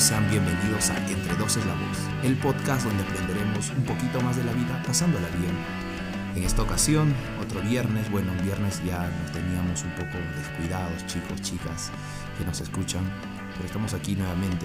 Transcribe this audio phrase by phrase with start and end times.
[0.00, 4.18] todos sean bienvenidos a Entre Dos es la Voz, el podcast donde aprenderemos un poquito
[4.22, 5.54] más de la vida pasándola bien.
[6.34, 11.42] En esta ocasión, otro viernes, bueno, un viernes ya nos teníamos un poco descuidados, chicos,
[11.42, 11.90] chicas
[12.38, 13.04] que nos escuchan,
[13.54, 14.64] pero estamos aquí nuevamente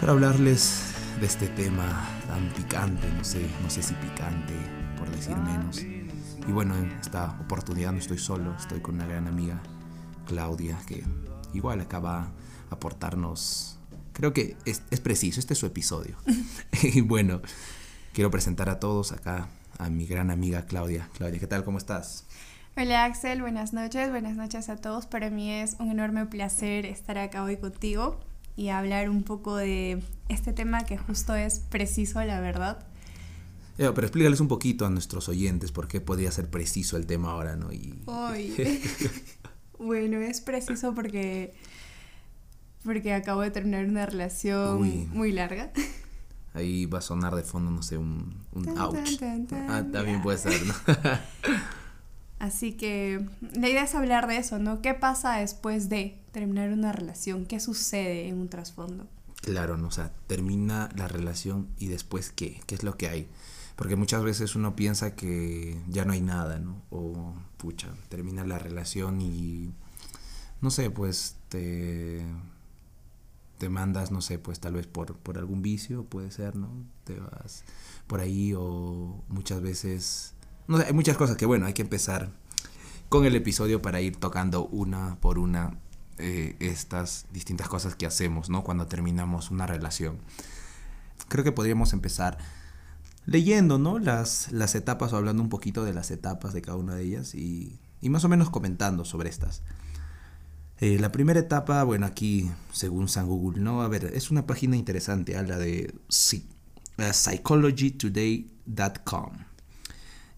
[0.00, 4.54] para hablarles de este tema tan picante, no sé, no sé si picante,
[4.96, 5.82] por decir menos.
[5.82, 9.60] Y bueno, en esta oportunidad no estoy solo, estoy con una gran amiga,
[10.26, 11.04] Claudia, que
[11.52, 12.30] igual acaba
[12.70, 13.78] aportarnos.
[14.16, 16.16] Creo que es, es preciso, este es su episodio.
[16.82, 17.42] y bueno,
[18.14, 21.10] quiero presentar a todos acá a mi gran amiga Claudia.
[21.18, 21.64] Claudia, ¿qué tal?
[21.64, 22.24] ¿Cómo estás?
[22.78, 25.04] Hola Axel, buenas noches, buenas noches a todos.
[25.04, 28.18] Para mí es un enorme placer estar acá hoy contigo
[28.56, 32.86] y hablar un poco de este tema que justo es preciso, la verdad.
[33.76, 37.32] Eh, pero explícales un poquito a nuestros oyentes por qué podría ser preciso el tema
[37.32, 37.70] ahora, ¿no?
[37.70, 38.02] Y...
[39.78, 41.52] bueno, es preciso porque
[42.86, 45.70] porque acabo de terminar una relación muy larga.
[46.54, 48.96] Ahí va a sonar de fondo, no sé, un, un ouch.
[49.68, 50.74] ah, también puede ser, ¿no?
[52.38, 54.80] Así que la idea es hablar de eso, ¿no?
[54.80, 57.44] ¿Qué pasa después de terminar una relación?
[57.44, 59.06] ¿Qué sucede en un trasfondo?
[59.42, 59.88] Claro, ¿no?
[59.88, 62.60] O sea, termina la relación y después qué?
[62.66, 63.28] ¿Qué es lo que hay?
[63.74, 66.82] Porque muchas veces uno piensa que ya no hay nada, ¿no?
[66.90, 69.72] O, pucha, termina la relación y,
[70.60, 72.24] no sé, pues te
[73.58, 76.68] te mandas, no sé, pues tal vez por, por algún vicio, puede ser, ¿no?
[77.04, 77.64] Te vas
[78.06, 80.34] por ahí o muchas veces...
[80.68, 82.30] No sé, hay muchas cosas que, bueno, hay que empezar
[83.08, 85.78] con el episodio para ir tocando una por una
[86.18, 88.64] eh, estas distintas cosas que hacemos, ¿no?
[88.64, 90.18] Cuando terminamos una relación.
[91.28, 92.38] Creo que podríamos empezar
[93.26, 93.98] leyendo, ¿no?
[93.98, 97.34] Las, las etapas o hablando un poquito de las etapas de cada una de ellas
[97.34, 99.62] y, y más o menos comentando sobre estas.
[100.78, 103.80] Eh, la primera etapa, bueno, aquí, según San Google, ¿no?
[103.80, 106.00] A ver, es una página interesante, habla de uh,
[107.12, 109.32] psychologytoday.com,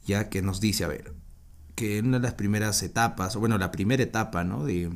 [0.06, 1.12] ya que nos dice, a ver,
[1.74, 4.64] que una de las primeras etapas, o bueno, la primera etapa, ¿no?
[4.64, 4.92] De,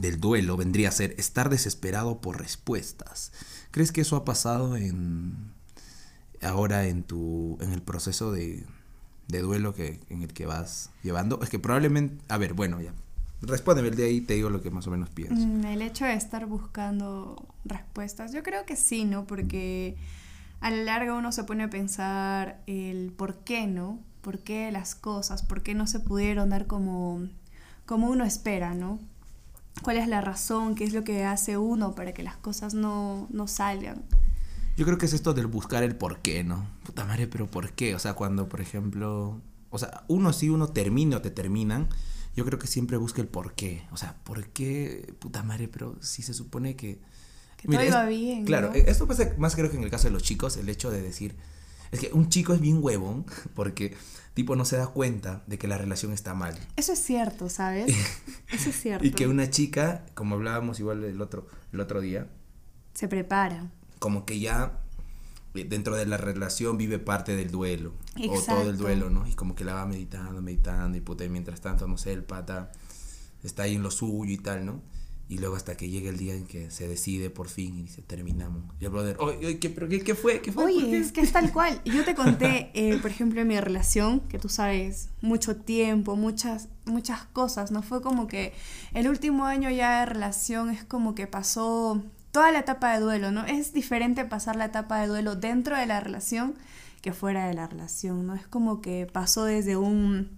[0.00, 3.32] del duelo vendría a ser estar desesperado por respuestas.
[3.72, 5.50] ¿Crees que eso ha pasado en
[6.42, 8.64] ahora en tu en el proceso de,
[9.28, 11.40] de duelo que en el que vas llevando?
[11.42, 12.94] Es que probablemente, a ver, bueno, ya
[13.42, 15.46] Respóndeme, el de ahí te digo lo que más o menos pienso.
[15.46, 19.24] Mm, el hecho de estar buscando respuestas, yo creo que sí, ¿no?
[19.24, 19.96] Porque
[20.60, 23.98] a la larga uno se pone a pensar el por qué, ¿no?
[24.20, 25.42] ¿Por qué las cosas?
[25.42, 27.26] ¿Por qué no se pudieron dar como,
[27.84, 29.00] como uno espera, ¿no?
[29.82, 30.76] ¿Cuál es la razón?
[30.76, 34.02] ¿Qué es lo que hace uno para que las cosas no, no salgan?
[34.76, 36.64] Yo creo que es esto del buscar el por qué, ¿no?
[36.84, 37.96] Puta madre, pero ¿por qué?
[37.96, 41.88] O sea, cuando, por ejemplo, o sea, uno sí, uno termina o te terminan,
[42.34, 43.86] yo creo que siempre busca el por qué.
[43.92, 45.68] O sea, ¿por qué, puta madre?
[45.68, 47.00] Pero si se supone que...
[47.56, 48.44] Que todo iba bien.
[48.44, 50.90] Claro, e, esto pasa más creo que en el caso de los chicos, el hecho
[50.90, 51.36] de decir,
[51.92, 53.96] es que un chico es bien huevón porque
[54.34, 56.58] tipo no se da cuenta de que la relación está mal.
[56.76, 57.94] Eso es cierto, ¿sabes?
[58.52, 59.06] Eso es cierto.
[59.06, 62.28] y que una chica, como hablábamos igual el otro, el otro día,
[62.94, 63.70] se prepara.
[63.98, 64.81] Como que ya eh,
[65.54, 67.92] dentro de la relación vive parte del duelo
[68.28, 69.26] o todo el duelo, ¿no?
[69.26, 72.24] Y como que la va meditando, meditando y puta, y mientras tanto, no sé, el
[72.24, 72.72] pata
[73.42, 74.82] está ahí en lo suyo y tal, ¿no?
[75.28, 78.02] Y luego hasta que llega el día en que se decide por fin y dice,
[78.02, 78.64] terminamos.
[78.80, 80.42] Y el brother, oye, ¿qué, pero qué, fue?
[80.42, 80.64] ¿Qué fue?
[80.64, 81.80] Oye, es que es tal cual.
[81.86, 86.68] Yo te conté, eh, por ejemplo, en mi relación, que tú sabes, mucho tiempo, muchas,
[86.84, 87.82] muchas cosas, ¿no?
[87.82, 88.52] Fue como que
[88.92, 92.02] el último año ya de relación es como que pasó
[92.32, 93.44] toda la etapa de duelo, ¿no?
[93.44, 96.54] Es diferente pasar la etapa de duelo dentro de la relación
[97.02, 98.34] que fuera de la relación, ¿no?
[98.34, 100.30] Es como que pasó desde un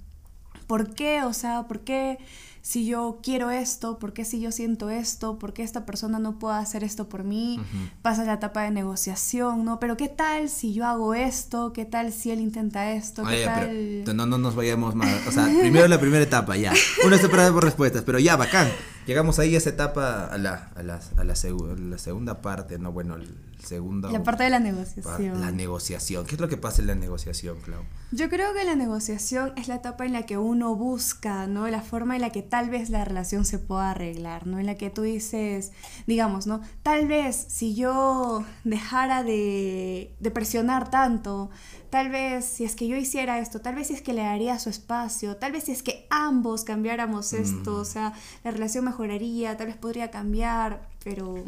[0.67, 1.23] ¿por qué?
[1.23, 2.19] O sea, ¿por qué
[2.63, 3.99] si yo quiero esto?
[3.99, 5.39] ¿Por qué si yo siento esto?
[5.39, 7.61] ¿Por qué esta persona no puede hacer esto por mí?
[8.03, 9.79] Pasa la etapa de negociación, ¿no?
[9.79, 11.73] Pero ¿qué tal si yo hago esto?
[11.75, 13.23] ¿Qué tal si él intenta esto?
[13.25, 14.17] ¿Qué tal?
[14.17, 15.27] no, no nos vayamos más.
[15.29, 16.73] O sea, primero la primera etapa, ya.
[17.07, 18.69] Una separada por respuestas, pero ya, bacán.
[19.07, 22.91] Llegamos ahí a esa etapa, a la, a la, a la, la segunda parte, ¿no?
[22.93, 24.11] Bueno, el segundo...
[24.11, 25.41] La parte de la negociación.
[25.41, 26.27] La negociación.
[26.27, 27.83] ¿Qué es lo que pasa en la negociación, Clau?
[28.13, 31.69] Yo creo que la negociación es la etapa en la que uno busca, ¿no?
[31.69, 34.59] La forma en la que tal vez la relación se pueda arreglar, ¿no?
[34.59, 35.73] En la que tú dices,
[36.07, 36.63] digamos, ¿no?
[36.83, 41.51] Tal vez si yo dejara de, de presionar tanto,
[41.91, 44.59] tal vez si es que yo hiciera esto, tal vez si es que le daría
[44.59, 49.57] su espacio, tal vez si es que ambos cambiáramos esto, o sea, la relación mejoraría,
[49.57, 51.45] tal vez podría cambiar, pero...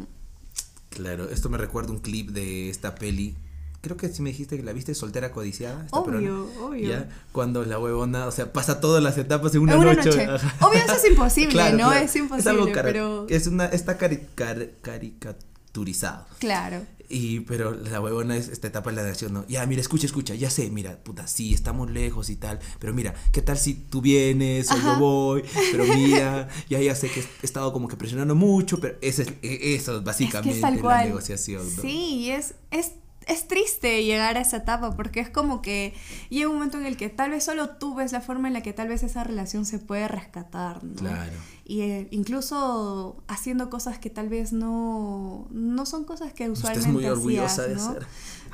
[0.89, 3.35] Claro, esto me recuerda un clip de esta peli.
[3.81, 5.85] Creo que si me dijiste que la viste soltera codiciada.
[5.91, 6.89] obvio, obvio.
[6.89, 7.09] ¿Ya?
[7.31, 10.27] Cuando la huevona, o sea, pasa todas las etapas en una, noche.
[10.59, 11.93] Obvio, eso es imposible, ¿no?
[11.93, 12.39] Es imposible.
[12.39, 13.27] Es algo pero...
[13.29, 14.67] Es una, esta caricatura
[15.77, 16.25] rupturizado.
[16.39, 16.85] Claro.
[17.09, 19.47] Y, pero la huevona es esta etapa de la negación, ¿no?
[19.47, 23.13] Ya, mira, escucha, escucha, ya sé, mira, puta, sí, estamos lejos y tal, pero mira,
[23.31, 25.43] ¿qué tal si tú vienes o yo voy?
[25.71, 29.29] Pero mira, ya, ya sé que he estado como que presionando mucho, pero eso es,
[29.41, 31.81] e, eso es básicamente la negociación, ¿no?
[31.81, 32.91] Sí, es, es
[33.27, 35.93] es triste llegar a esa etapa porque es como que
[36.29, 38.61] llega un momento en el que tal vez solo tú ves la forma en la
[38.61, 40.95] que tal vez esa relación se puede rescatar, ¿no?
[40.95, 41.33] Claro.
[41.65, 46.93] Y eh, incluso haciendo cosas que tal vez no, no son cosas que usualmente Estás
[46.93, 48.07] muy orgullosa de hacer.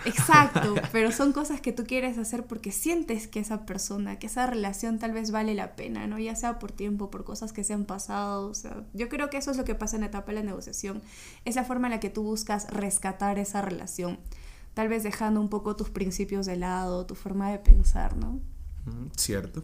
[0.06, 4.48] Exacto, pero son cosas que tú quieres hacer porque sientes que esa persona, que esa
[4.48, 6.18] relación tal vez vale la pena, ¿no?
[6.18, 9.38] Ya sea por tiempo, por cosas que se han pasado, o sea, yo creo que
[9.38, 11.04] eso es lo que pasa en la etapa de la negociación,
[11.46, 14.18] es la forma en la que tú buscas rescatar esa relación
[14.74, 18.40] tal vez dejando un poco tus principios de lado, tu forma de pensar, ¿no?
[19.16, 19.64] Cierto.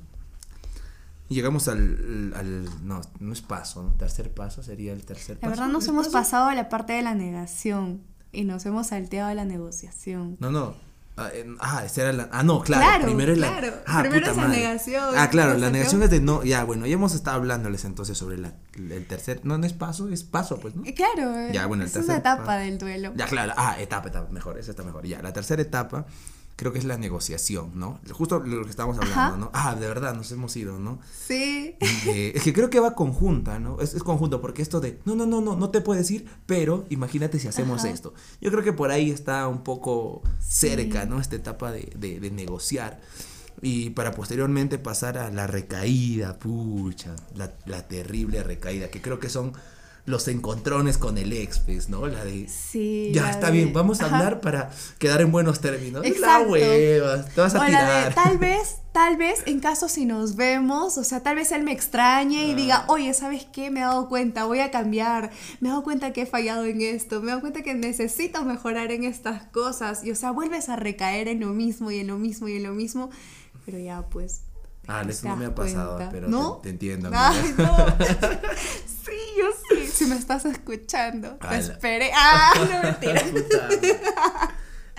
[1.28, 3.94] Llegamos al, al, no, no es paso, ¿no?
[3.94, 5.50] Tercer paso sería el tercer paso.
[5.50, 8.02] La verdad nos hemos pasado a la parte de la negación
[8.32, 10.38] y nos hemos salteado a la negociación.
[10.40, 10.76] No, no,
[11.20, 12.30] Ah, ah, esa era la.
[12.32, 13.06] Ah, no, claro.
[13.06, 13.48] primero es la.
[13.50, 15.14] Claro, ah, primero es la negación.
[15.18, 16.44] Ah, claro, la negación es de no.
[16.44, 19.42] Ya, bueno, ya hemos estado hablándoles entonces sobre la, el tercer.
[19.44, 20.84] No, no es paso, es paso, pues, ¿no?
[20.86, 21.52] Eh, claro.
[21.52, 23.12] Ya, bueno, el es una etapa del duelo.
[23.16, 23.54] Ya, claro.
[23.58, 25.06] Ah, etapa, etapa, mejor, esa está mejor.
[25.06, 26.06] Ya, la tercera etapa
[26.60, 28.02] creo que es la negociación, ¿no?
[28.12, 29.52] Justo lo que estamos hablando, ¿no?
[29.54, 31.00] Ah, de verdad, nos hemos ido, ¿no?
[31.26, 31.78] Sí.
[31.80, 33.80] es que creo que va conjunta, ¿no?
[33.80, 36.86] Es, es, conjunto, porque esto de, no, no, no, no, no te puedes ir, pero
[36.90, 38.14] imagínate si hacemos esto.
[38.42, 41.22] Yo creo que por ahí está un poco cerca, ¿no?
[41.22, 43.00] Esta etapa de, de, de negociar
[43.62, 49.30] y para posteriormente pasar a la recaída, pucha, la, la, terrible recaída, que creo que
[49.30, 49.54] son
[50.10, 52.08] los encontrones con el ex, pues, ¿no?
[52.08, 52.48] La de.
[52.48, 53.12] Sí.
[53.14, 56.04] Ya, está bien, vamos a hablar para quedar en buenos términos.
[56.20, 58.16] La hueva, te vas a tirar.
[58.16, 61.72] tal vez, tal vez, en caso si nos vemos, o sea, tal vez él me
[61.72, 62.92] extrañe y diga, ah.
[62.92, 63.70] oye, ¿sabes qué?
[63.70, 65.30] Me he dado cuenta, voy a cambiar.
[65.60, 67.22] Me he dado cuenta que he fallado en esto.
[67.22, 70.04] Me he dado cuenta que necesito mejorar en estas cosas.
[70.04, 72.64] Y, o sea, vuelves a recaer en lo mismo y en lo mismo y en
[72.64, 73.12] lo mismo.
[73.66, 74.42] Pero ya, pues,
[74.90, 76.60] Ah, eso no me ha pasado, pero ¿No?
[76.64, 77.12] te, entiendo.
[77.14, 77.78] Ay, no.
[78.86, 79.88] sí, yo sí.
[79.88, 82.12] Si me estás escuchando, te esperé.
[82.16, 83.24] Ah, no mentira.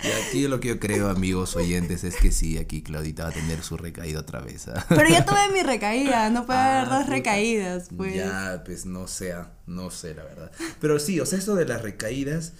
[0.03, 3.33] Y aquí lo que yo creo, amigos oyentes, es que sí, aquí Claudita va a
[3.33, 4.67] tener su recaída otra vez.
[4.67, 4.85] ¿ah?
[4.89, 8.15] Pero ya tuve mi recaída, no puede haber ah, dos recaídas, pues.
[8.15, 10.51] Ya, pues no sea, no sé, la verdad.
[10.79, 12.53] Pero sí, o sea, eso de las recaídas,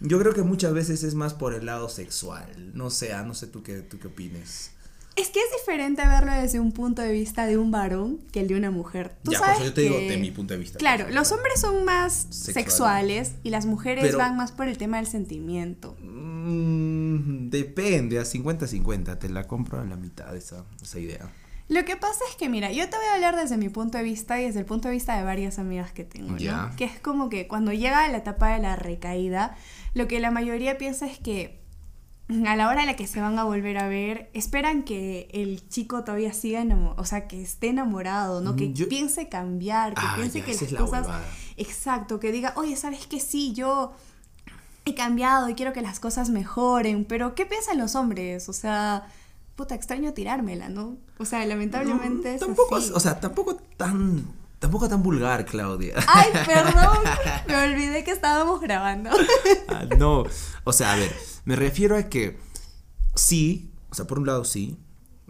[0.00, 2.72] yo creo que muchas veces es más por el lado sexual.
[2.74, 4.70] No sé, no sé tú qué, tú qué opines.
[5.16, 8.48] Es que es diferente verlo desde un punto de vista de un varón que el
[8.48, 9.16] de una mujer.
[9.22, 10.78] ¿Tú ya, sabes yo te digo de mi punto de vista.
[10.78, 15.06] Claro, los hombres son más sexuales y las mujeres van más por el tema del
[15.06, 15.96] sentimiento.
[16.00, 21.30] Mmm, depende, a 50-50, te la compro a la mitad esa, esa idea.
[21.68, 24.04] Lo que pasa es que, mira, yo te voy a hablar desde mi punto de
[24.04, 26.76] vista y desde el punto de vista de varias amigas que tengo, ¿no?
[26.76, 29.56] Que es como que cuando llega la etapa de la recaída,
[29.94, 31.65] lo que la mayoría piensa es que
[32.28, 35.68] a la hora en la que se van a volver a ver, esperan que el
[35.68, 38.56] chico todavía siga enamorado, o sea, que esté enamorado, ¿no?
[38.56, 41.06] Que mm, piense cambiar, que ah, piense que las cosas...
[41.56, 43.20] Exacto, que diga, oye, ¿sabes qué?
[43.20, 43.92] Sí, yo
[44.84, 48.48] he cambiado y quiero que las cosas mejoren, pero ¿qué piensan los hombres?
[48.48, 49.06] O sea,
[49.54, 50.96] puta, extraño tirármela, ¿no?
[51.18, 52.90] O sea, lamentablemente es tampoco, así.
[52.94, 54.24] O sea, tampoco tan
[54.58, 55.94] Tampoco tan vulgar, Claudia.
[56.08, 56.98] Ay, perdón.
[57.48, 59.10] Me olvidé que estábamos grabando.
[59.68, 60.24] Ah, no.
[60.64, 62.38] O sea, a ver, me refiero a que
[63.14, 64.78] sí, o sea, por un lado sí,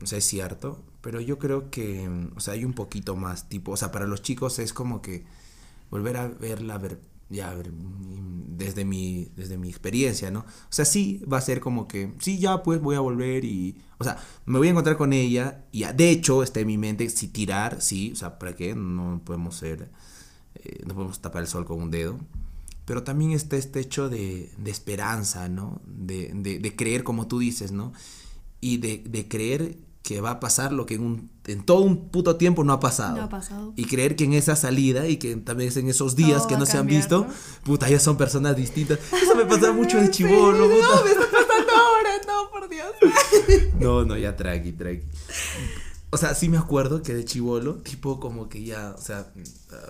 [0.03, 3.73] o sea, es cierto, pero yo creo que, o sea, hay un poquito más tipo,
[3.73, 5.25] o sea, para los chicos es como que
[5.91, 7.55] volver a ver la ver ya
[8.49, 10.41] desde mi desde mi experiencia, ¿no?
[10.41, 13.77] O sea, sí va a ser como que sí ya pues voy a volver y
[13.99, 17.09] o sea, me voy a encontrar con ella y de hecho está en mi mente
[17.11, 19.91] si tirar, sí, o sea, para qué no podemos ser
[20.65, 22.19] eh, no podemos tapar el sol con un dedo.
[22.85, 25.81] Pero también está este hecho de, de esperanza, ¿no?
[25.87, 27.93] De, de, de, creer, como tú dices, ¿no?
[28.61, 32.11] Y de, de creer que va a pasar lo que en, un, en todo un
[32.11, 33.17] puto tiempo no ha pasado.
[33.17, 33.73] No ha pasado.
[33.75, 36.79] Y creer que en esa salida y que también en esos días que no se
[36.79, 37.27] han visto,
[37.65, 39.01] puta, ya son personas distintas.
[39.21, 40.59] Eso me pasa mucho de chivolo.
[40.59, 42.93] No, me está pasando ahora, no, por Dios.
[43.81, 45.03] no, no, ya tranqui, tranqui.
[46.11, 49.27] O sea, sí me acuerdo que de chivolo, tipo como que ya, o sea,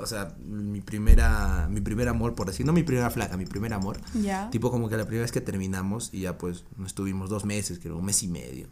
[0.01, 3.75] o sea, mi primera, mi primer amor, por decir, no mi primera flaca, mi primer
[3.75, 4.01] amor.
[4.15, 4.49] Ya.
[4.49, 7.99] Tipo como que la primera vez que terminamos y ya pues estuvimos dos meses, creo,
[7.99, 8.69] un mes y medio.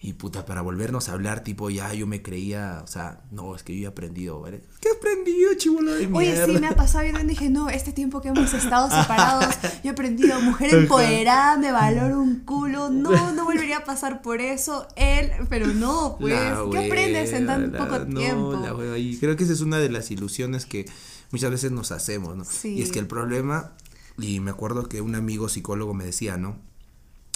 [0.00, 3.64] Y puta, para volvernos a hablar, tipo, ya yo me creía, o sea, no, es
[3.64, 4.62] que yo he aprendido, ¿vale?
[4.80, 8.20] ¿Qué he aprendido, chivolo de Oye, sí, me ha pasado y dije, no, este tiempo
[8.20, 13.44] que hemos estado separados, yo he aprendido, mujer empoderada, me valoro un culo, no, no
[13.44, 16.38] volvería a pasar por eso, él, pero no, pues,
[16.70, 18.52] ¿qué aprendes en tan poco tiempo?
[18.52, 20.86] La y creo que esa es una de las ilusiones que
[21.32, 22.44] muchas veces nos hacemos, ¿no?
[22.62, 23.72] Y es que el problema
[24.20, 26.67] Y me acuerdo que un amigo psicólogo me decía, ¿no?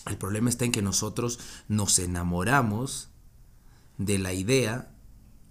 [0.07, 3.11] El problema está en que nosotros nos enamoramos
[3.99, 4.91] de la idea.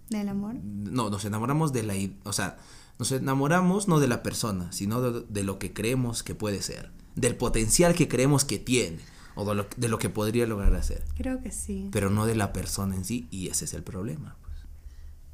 [0.10, 0.55] ¿Del amor?
[0.55, 2.17] No, nos enamoramos de la idea.
[2.24, 2.58] O sea,
[3.00, 6.91] nos enamoramos no de la persona, sino de, de, lo que creemos que puede ser.
[7.15, 9.00] Del potencial que creemos que tiene.
[9.36, 11.05] O de lo, de lo que podría lograr hacer.
[11.15, 11.89] Creo que sí.
[11.91, 13.27] Pero no de la persona en sí.
[13.31, 14.36] Y ese es el problema.
[14.41, 14.58] Pues.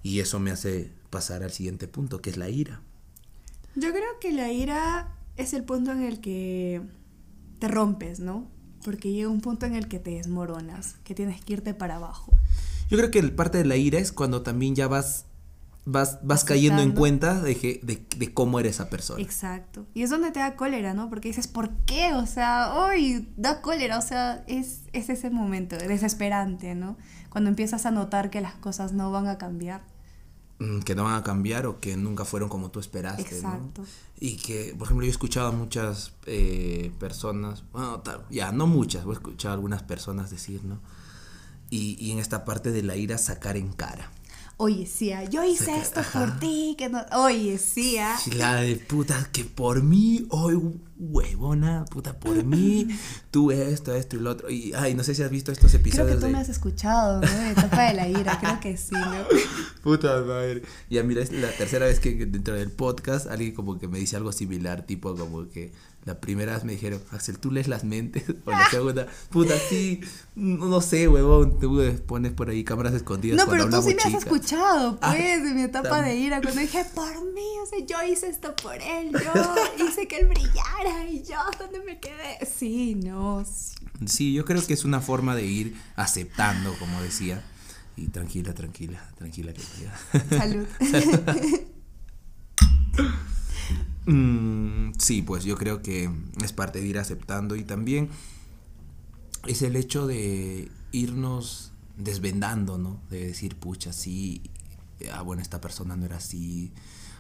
[0.04, 2.82] Y eso me hace pasar al siguiente punto, que es la ira.
[3.76, 6.82] Yo creo que la ira es el punto en el que
[7.60, 8.48] te rompes, ¿no?
[8.88, 12.32] Porque llega un punto en el que te desmoronas, que tienes que irte para abajo.
[12.90, 15.26] Yo creo que parte de la ira es cuando también ya vas
[15.84, 19.22] vas, vas cayendo en cuenta de, que, de, de, cómo eres esa persona.
[19.22, 19.86] Exacto.
[19.94, 21.10] Y es donde te da cólera, ¿no?
[21.10, 22.14] Porque dices, ¿por qué?
[22.14, 23.98] O sea, hoy da cólera.
[23.98, 26.96] O sea, es, es ese momento desesperante, ¿no?
[27.30, 29.82] Cuando empiezas a notar que las cosas no van a cambiar.
[30.60, 33.22] Mm, que no van a cambiar o que nunca fueron como tú esperaste.
[33.22, 33.82] Exacto.
[33.82, 33.88] ¿no?
[34.20, 39.06] Y que, por ejemplo, yo he escuchado a muchas eh, personas, bueno, ya, no muchas,
[39.06, 40.80] he escuchado a algunas personas decir, ¿no?
[41.70, 44.10] Y, y en esta parte de la ira sacar en cara
[44.58, 46.20] oye, Sia, yo hice esto ajá.
[46.20, 48.16] por ti, que no, oye, Sia.
[48.36, 50.60] La de puta, que por mí, hoy,
[50.98, 52.88] huevona, puta, por mí,
[53.32, 54.50] tú esto, esto y lo otro.
[54.50, 56.08] Y, ay, no sé si has visto estos episodios.
[56.08, 57.28] Creo que tú me has escuchado, ¿no?
[57.28, 59.26] De Etapa de la Ira, creo que sí, ¿no?
[59.84, 60.64] Puta madre.
[60.90, 64.16] Ya, mira, es la tercera vez que dentro del podcast alguien como que me dice
[64.18, 65.72] algo similar, tipo como que
[66.08, 68.24] la primera vez me dijeron, Axel, ¿tú lees las mentes?
[68.46, 70.00] O la segunda, puta, sí,
[70.36, 73.38] no, sé, huevón, tú pones por ahí cámaras escondidas.
[73.38, 76.86] No, pero tú sí me has escuchado, pues, en mi etapa de ira, cuando dije,
[76.96, 81.24] por mí, o sea, yo hice esto por él, yo hice que él brillara y
[81.24, 82.38] yo, ¿dónde me quedé?
[82.46, 83.44] Sí, no.
[83.44, 83.76] Sí.
[84.06, 87.44] sí, yo creo que es una forma de ir aceptando, como decía.
[87.98, 90.00] Y tranquila, tranquila, tranquila, querida.
[90.30, 90.68] Salud.
[94.08, 96.10] Mm, sí, pues yo creo que
[96.44, 98.10] es parte de ir aceptando y también
[99.46, 103.00] es el hecho de irnos desvendando, ¿no?
[103.10, 104.42] De decir, pucha, sí,
[105.14, 106.72] ah, bueno, esta persona no era así,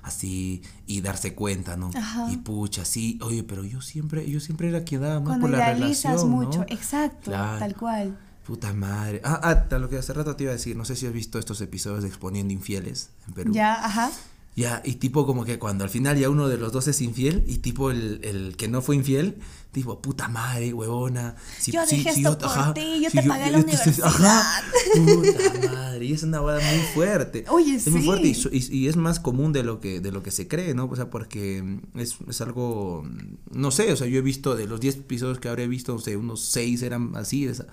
[0.03, 1.91] así, y darse cuenta, ¿no?
[1.95, 2.31] Ajá.
[2.31, 5.57] Y pucha, sí, oye, pero yo siempre, yo siempre era quien daba más Cuando por
[5.57, 6.65] la relación, mucho, ¿no?
[6.69, 7.59] exacto, Claro.
[7.59, 8.17] tal cual.
[8.45, 9.19] Puta madre.
[9.25, 11.37] Ah, ah, lo que hace rato te iba a decir, no sé si has visto
[11.37, 13.51] estos episodios de Exponiendo Infieles en Perú.
[13.51, 14.09] Ya, ajá.
[14.57, 17.43] Ya, y tipo como que cuando al final ya uno de los dos es infiel
[17.45, 19.37] y tipo el, el que no fue infiel,
[19.71, 21.35] tipo, puta madre, huevona.
[21.59, 24.63] Si, Yo si- dejé si esto por ajá, ti, yo te pagué la entonces, Ajá,
[24.95, 27.45] puta madre, y es una hueá muy fuerte.
[27.49, 28.41] Oye, es muy fuerte y, sí.
[28.41, 30.85] su- y- y es más común de lo que de lo que se cree, ¿no?
[30.85, 33.07] O sea, porque es, es algo,
[33.51, 35.99] no sé, o sea, yo he visto de los 10 episodios que habré visto, no
[35.99, 37.45] sé, unos 6 eran así.
[37.45, 37.69] De esa, de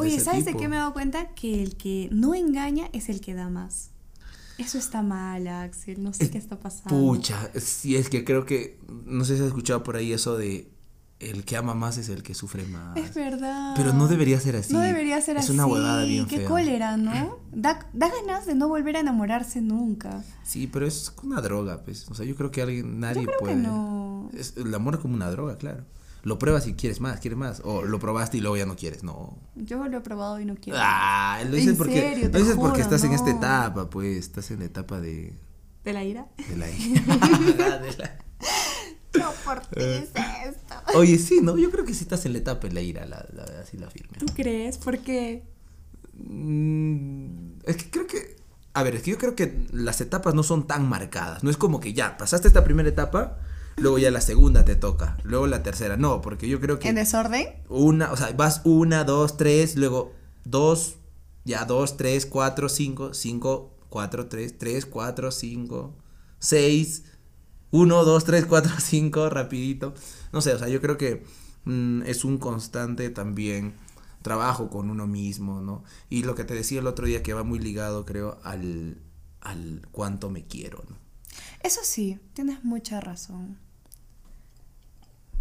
[0.00, 1.34] Oye, ¿sabes de qué me he dado cuenta?
[1.34, 3.90] Que el que no engaña es el que da más.
[4.58, 6.02] Eso está mal, Axel.
[6.02, 6.90] No sé Es- qué está pasando.
[6.90, 10.70] Pucha, sí, es que creo que, no sé si has escuchado por ahí eso de
[11.20, 12.96] el que ama más es el que sufre más.
[12.96, 13.74] Es verdad.
[13.76, 14.72] Pero no debería ser así.
[14.72, 15.52] No debería ser es así.
[15.52, 16.48] una huevada bien Qué fea.
[16.48, 17.38] cólera, ¿no?
[17.52, 20.22] Da, da ganas de no volver a enamorarse nunca.
[20.44, 22.08] Sí, pero es una droga, pues.
[22.08, 23.56] O sea, yo creo que alguien, nadie creo que puede.
[23.56, 24.30] no.
[24.32, 25.84] Es, el amor es como una droga, claro.
[26.28, 27.62] Lo pruebas y quieres más, quieres más.
[27.64, 29.38] O lo probaste y luego ya no quieres, no.
[29.56, 30.78] Yo lo he probado y no quiero.
[30.80, 34.16] Ah, lo En dices porque, serio, lo dices porque estás en esta etapa, pues.
[34.18, 35.34] Estás en la etapa de,
[35.84, 36.26] ¿De la ira?
[36.48, 36.66] de la.
[37.78, 38.18] de la-
[39.18, 40.06] No, por ti Eh.
[40.14, 40.74] es esto.
[40.98, 41.56] Oye, sí, ¿no?
[41.56, 43.88] Yo creo que sí estás en la etapa de la ira, la, la- así la
[43.90, 44.18] firme.
[44.18, 44.76] ¿Tú crees?
[44.78, 45.44] ¿Por qué?
[46.14, 48.36] Mm, es que creo que.
[48.74, 51.42] A ver, es que yo creo que las etapas no son tan marcadas.
[51.42, 53.38] No es como que ya, pasaste esta primera etapa,
[53.80, 55.96] luego ya la segunda te toca, luego la tercera.
[55.96, 56.88] No, porque yo creo que.
[56.88, 57.46] ¿En desorden?
[57.68, 60.12] Una, o sea, vas una, dos, tres, luego
[60.44, 60.96] dos,
[61.44, 65.94] ya dos, tres, cuatro, cinco, cinco, cuatro, tres, tres, cuatro, cinco,
[66.38, 67.04] seis,
[67.70, 69.94] uno, dos, tres, cuatro, cinco, rapidito.
[70.32, 71.24] No sé, o sea, yo creo que
[71.64, 73.74] mm, es un constante también
[74.22, 75.84] trabajo con uno mismo, ¿no?
[76.10, 78.98] Y lo que te decía el otro día que va muy ligado, creo, al,
[79.40, 80.96] al cuánto me quiero, ¿no?
[81.62, 83.58] Eso sí, tienes mucha razón.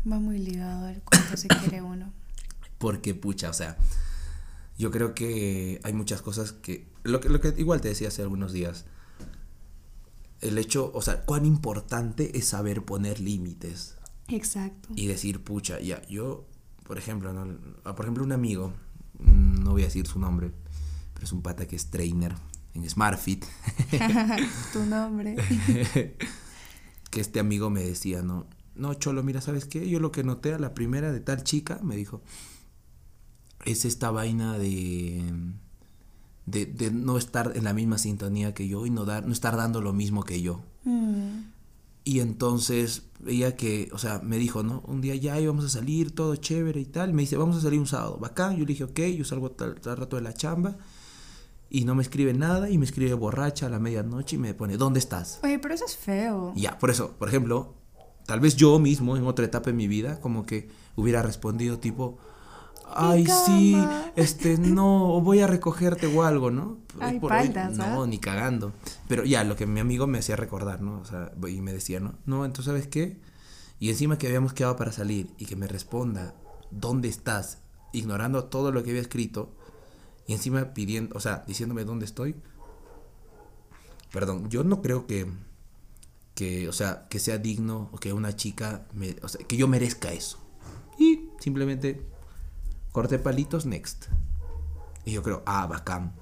[0.09, 2.13] Va muy ligado al cuánto se quiere uno.
[2.77, 3.77] Porque, pucha, o sea,
[4.77, 7.29] yo creo que hay muchas cosas que lo, que.
[7.29, 8.85] lo que igual te decía hace algunos días.
[10.39, 13.95] El hecho, o sea, cuán importante es saber poner límites
[14.27, 14.89] Exacto.
[14.95, 16.45] y decir, pucha, ya, yo,
[16.83, 17.57] por ejemplo, ¿no?
[17.83, 18.71] Ah, por ejemplo, un amigo,
[19.17, 20.51] mm, no voy a decir su nombre,
[21.15, 22.35] pero es un pata que es trainer
[22.75, 23.45] en SmartFit.
[24.73, 25.35] tu nombre.
[27.09, 28.45] que este amigo me decía, no,
[28.77, 29.89] no, Cholo, mira, ¿sabes qué?
[29.89, 32.21] Yo lo que noté a la primera de tal chica, me dijo,
[33.65, 35.23] es esta vaina de,
[36.45, 39.57] de, de no estar en la misma sintonía que yo y no, dar, no estar
[39.57, 40.61] dando lo mismo que yo.
[40.85, 41.39] Mm,
[42.05, 44.81] Y entonces ella que, o sea, me dijo, ¿no?
[44.87, 47.11] Un día ya íbamos a salir, todo chévere y tal.
[47.13, 48.17] Me dice, vamos a salir un sábado.
[48.17, 48.53] Bacán.
[48.53, 50.77] Yo le dije, ok, yo salgo tal, tal rato de la chamba.
[51.69, 54.77] Y no me escribe nada y me escribe borracha a la medianoche y me pone,
[54.77, 55.41] ¿dónde estás?
[55.43, 56.53] Oye, pero eso es feo.
[56.55, 57.73] Ya, por eso, por ejemplo,
[58.27, 62.19] tal vez yo mismo en otra etapa de mi vida, como que hubiera respondido tipo,
[62.93, 63.75] ay, sí,
[64.15, 66.77] este, no, voy a recogerte o algo, ¿no?
[66.99, 68.73] Ay, Por hoy, paltas, no, ni cagando.
[69.07, 70.99] Pero ya, lo que mi amigo me hacía recordar, ¿no?
[70.99, 72.15] O sea, y me decía, ¿no?
[72.25, 73.17] No, entonces, ¿sabes qué?
[73.79, 76.35] Y encima que habíamos quedado para salir y que me responda,
[76.69, 77.59] ¿dónde estás?
[77.93, 79.53] Ignorando todo lo que había escrito
[80.27, 82.35] y encima pidiendo, o sea, diciéndome dónde estoy.
[84.11, 85.27] Perdón, yo no creo que,
[86.37, 89.67] que, o sea, que sea digno o que una chica, me, o sea, que yo
[89.67, 90.37] merezca eso.
[90.99, 92.05] Y simplemente
[92.91, 94.05] corté palitos, next.
[95.03, 96.13] Y yo creo, ah, bacán.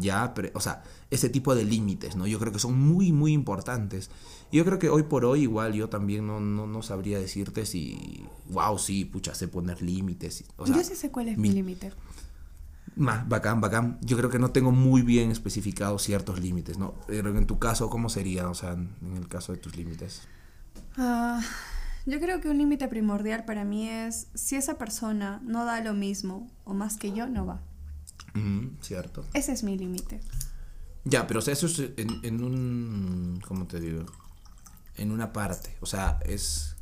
[0.00, 2.26] Ya, pero, o sea, ese tipo de límites, ¿no?
[2.26, 4.10] Yo creo que son muy, muy importantes.
[4.50, 7.64] Y yo creo que hoy por hoy igual yo también no, no, no sabría decirte
[7.64, 10.44] si, wow, sí, pucha, sé poner límites.
[10.58, 11.92] O sea, Yo sí sé cuál es mi- mi límite.
[12.98, 13.98] Ma, bacán, bacán.
[14.02, 16.94] Yo creo que no tengo muy bien especificados ciertos límites, ¿no?
[17.06, 18.48] Pero en tu caso, ¿cómo sería?
[18.50, 20.22] O sea, en el caso de tus límites.
[20.96, 21.40] Ah,
[22.06, 25.94] yo creo que un límite primordial para mí es si esa persona no da lo
[25.94, 27.60] mismo o más que yo, no va.
[28.34, 29.24] Ujú, cierto.
[29.32, 30.20] Ese es mi límite.
[31.04, 33.40] Ya, pero o sea, eso es en, en un...
[33.46, 34.04] ¿Cómo te digo?
[34.96, 35.76] En una parte.
[35.80, 36.74] O sea, es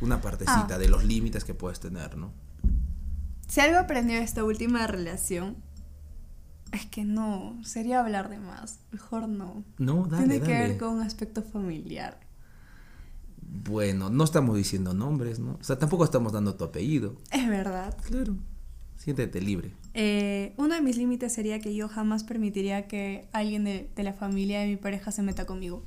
[0.00, 0.78] una partecita Ah.
[0.78, 2.32] de los límites que puedes tener, ¿no?
[3.48, 5.56] Si algo aprendí de esta última relación,
[6.72, 8.80] es que no, sería hablar de más.
[8.90, 9.64] Mejor no.
[9.78, 10.68] No, dale, Tiene que dale.
[10.68, 12.18] ver con un aspecto familiar.
[13.40, 15.58] Bueno, no estamos diciendo nombres, ¿no?
[15.60, 17.16] O sea, tampoco estamos dando tu apellido.
[17.30, 17.96] Es verdad.
[18.06, 18.36] Claro.
[18.96, 19.72] Siéntete libre.
[19.92, 24.12] Eh, uno de mis límites sería que yo jamás permitiría que alguien de, de la
[24.14, 25.84] familia de mi pareja se meta conmigo.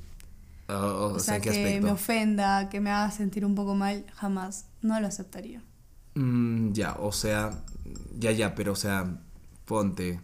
[0.68, 1.86] O, o O sea, sea, ¿en qué que aspecto?
[1.86, 4.66] me ofenda, que me haga sentir un poco mal, jamás.
[4.80, 5.62] No lo aceptaría.
[6.18, 7.62] Mm, ya, o sea,
[8.18, 9.20] ya, ya, pero o sea,
[9.64, 10.20] ponte,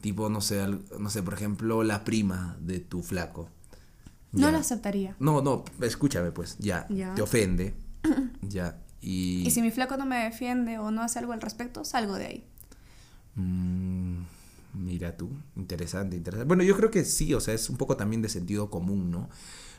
[0.00, 3.48] tipo, no sé, al- no sé, por ejemplo, la prima de tu flaco.
[4.32, 4.52] No Ya.
[4.52, 5.16] lo aceptaría.
[5.18, 7.14] No, no, escúchame, pues, ya, Ya.
[7.14, 7.74] te ofende,
[8.42, 9.42] ya, y...
[9.46, 12.26] Y si mi flaco no me defiende o no hace algo al respecto, salgo de
[12.26, 12.44] ahí.
[13.36, 14.22] Mm,
[14.74, 16.46] mira tú, interesante, interesante.
[16.46, 19.28] Bueno, yo creo que sí, o sea, es un poco también de sentido común, ¿no?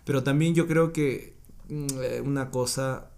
[0.05, 1.35] Pero también yo creo que
[1.69, 3.11] mm, eh, una cosa,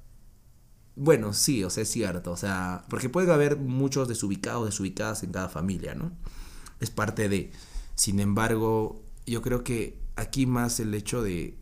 [0.96, 5.32] bueno, sí, o sea, es cierto, o sea, porque puede haber muchos desubicados, desubicadas en
[5.32, 6.12] cada familia, ¿no?
[6.80, 7.52] Es parte de.
[7.96, 11.58] Sin embargo, yo creo que aquí más el hecho de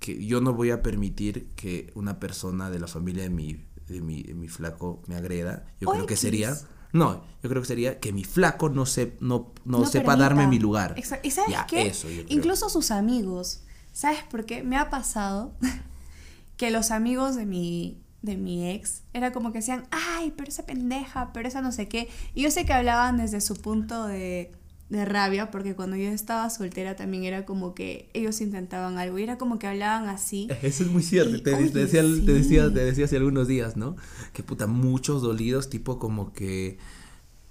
[0.00, 4.00] que yo no voy a permitir que una persona de la familia de mi, de
[4.00, 5.66] mi, de mi flaco me agreda.
[5.80, 6.20] Yo O creo que X.
[6.20, 6.56] sería.
[6.92, 10.16] No, yo creo que sería que mi flaco no, se, no, no, No sepa permita.
[10.28, 10.94] darme mi lugar.
[10.96, 11.86] Exa- ¿Y sabes Ya, qué?
[11.86, 12.06] eso.
[12.28, 13.62] Incluso sus amigos.
[13.92, 14.62] ¿Sabes por qué?
[14.62, 15.54] Me ha pasado
[16.56, 20.64] que los amigos de mi, de mi ex era como que decían, ay, pero esa
[20.64, 22.08] pendeja, pero esa no sé qué.
[22.34, 24.52] Y yo sé que hablaban desde su punto de,
[24.88, 29.18] de rabia, porque cuando yo estaba soltera también era como que ellos intentaban algo.
[29.18, 30.48] Y era como que hablaban así.
[30.62, 31.36] Eso es muy cierto.
[31.36, 32.22] Y, Te, oye, te decía, sí.
[32.24, 33.96] te, decía, te decía hace algunos días, ¿no?
[34.32, 36.78] Que puta, muchos dolidos, tipo como que.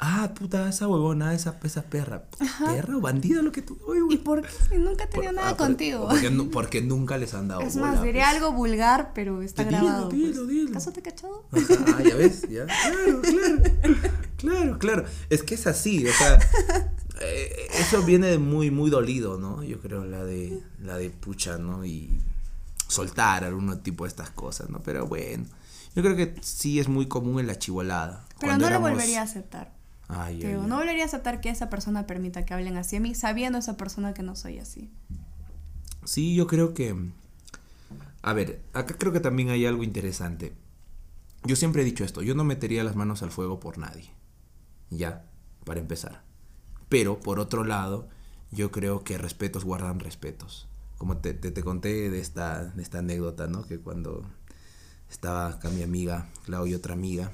[0.03, 2.23] Ah, puta, esa huevona, esa, esa perra.
[2.65, 3.77] ¿Perra o bandida lo que tú.
[4.09, 4.47] ¿Y por qué?
[4.67, 6.07] Si Nunca he tenido Por- nada ah, contigo.
[6.09, 8.35] Porque, nu- porque nunca les han dado Es bola, más, diría pues.
[8.35, 10.09] algo vulgar, pero está Dilo, grabado.
[10.09, 10.47] dilo, pues.
[10.47, 10.69] dilo.
[10.71, 11.45] ¿Acaso te cachado?
[11.51, 12.65] Ajá, ah, ya ves, ya.
[12.65, 14.01] Claro, claro.
[14.37, 15.05] Claro, claro.
[15.29, 16.39] Es que es así, o sea,
[17.21, 19.63] eh, eso viene de muy, muy dolido, ¿no?
[19.63, 21.85] Yo creo la de, la de pucha, ¿no?
[21.85, 22.19] Y
[22.87, 24.81] soltar algún tipo de estas cosas, ¿no?
[24.81, 25.45] Pero bueno,
[25.95, 28.25] yo creo que sí es muy común en la chivolada.
[28.39, 29.79] Pero Cuando no lo volvería a aceptar.
[30.13, 30.67] Ay, Te ay, digo, ay.
[30.67, 33.77] no volvería a aceptar que esa persona permita que hablen así a mí, sabiendo esa
[33.77, 34.91] persona que no soy así.
[36.03, 36.95] Sí, yo creo que...
[38.21, 40.53] A ver, acá creo que también hay algo interesante.
[41.43, 44.11] Yo siempre he dicho esto, yo no metería las manos al fuego por nadie.
[44.89, 45.25] Ya,
[45.63, 46.23] para empezar.
[46.89, 48.09] Pero, por otro lado,
[48.51, 50.67] yo creo que respetos guardan respetos.
[50.97, 53.63] Como te, te, te conté de esta, de esta anécdota, ¿no?
[53.65, 54.23] Que cuando
[55.09, 57.31] estaba acá mi amiga, Clau y otra amiga.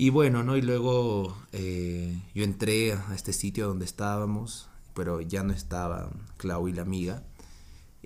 [0.00, 0.56] Y bueno, ¿no?
[0.56, 6.08] Y luego eh, yo entré a este sitio donde estábamos, pero ya no estaba
[6.38, 7.22] Clau y la amiga.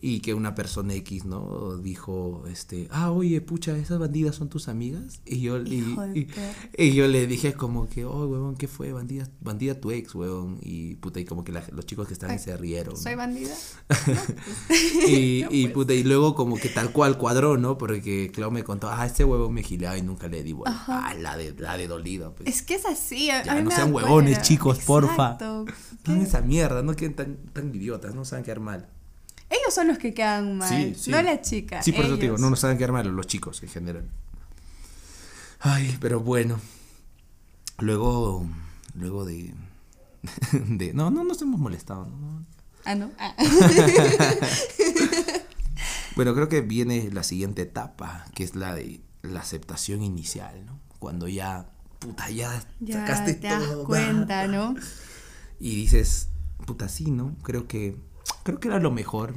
[0.07, 1.79] Y que una persona X, ¿no?
[1.79, 5.23] Dijo, este, ah, oye, pucha, ¿esas bandidas son tus amigas?
[5.25, 8.93] Y yo, y- yo le dije como que, oh, huevón, ¿qué fue?
[8.93, 10.59] Bandida, bandida tu ex, huevón.
[10.61, 12.99] Y puta, y como que la- los chicos que estaban ahí se rieron.
[12.99, 13.19] ¿Soy ¿no?
[13.19, 13.55] bandida?
[15.09, 17.79] y, No, y, puta, y luego como que tal cual cuadró, ¿no?
[17.79, 20.71] Porque Clau me contó, ah, este huevón me gileaba y nunca le di bola.
[20.71, 21.09] Ajá.
[21.09, 22.49] Ah, la de, la de dolido, pues.
[22.49, 23.31] Es que es así.
[23.31, 25.39] A, Ya, a mí no me sean huevones, chicos, porfa.
[25.41, 28.91] No esa mierda, no queden tan, tan idiotas, no saben quedar mal.
[29.63, 31.11] Ellos son los que quedan mal, Sí, sí.
[31.11, 31.83] no la chica.
[31.83, 32.41] Sí, por eso te digo, ellos.
[32.41, 34.09] no nos saben quedar mal los chicos en general.
[35.61, 36.59] Ay, pero bueno.
[37.79, 38.47] Luego,
[38.95, 39.55] luego de,
[40.53, 42.07] de no, no nos hemos molestado.
[42.07, 42.45] ¿no?
[42.85, 43.11] Ah, no.
[43.19, 43.35] Ah.
[46.17, 50.79] Bueno, creo que viene la siguiente etapa, que es la de la aceptación inicial, ¿no?
[51.01, 51.67] Cuando ya,
[51.99, 53.85] puta, ya, ya sacaste te das todo.
[53.85, 54.77] cuenta, ¿no?
[55.59, 56.29] Y dices,
[56.67, 57.35] puta, sí, ¿no?
[57.43, 57.97] Creo que,
[58.43, 59.35] creo que era lo mejor.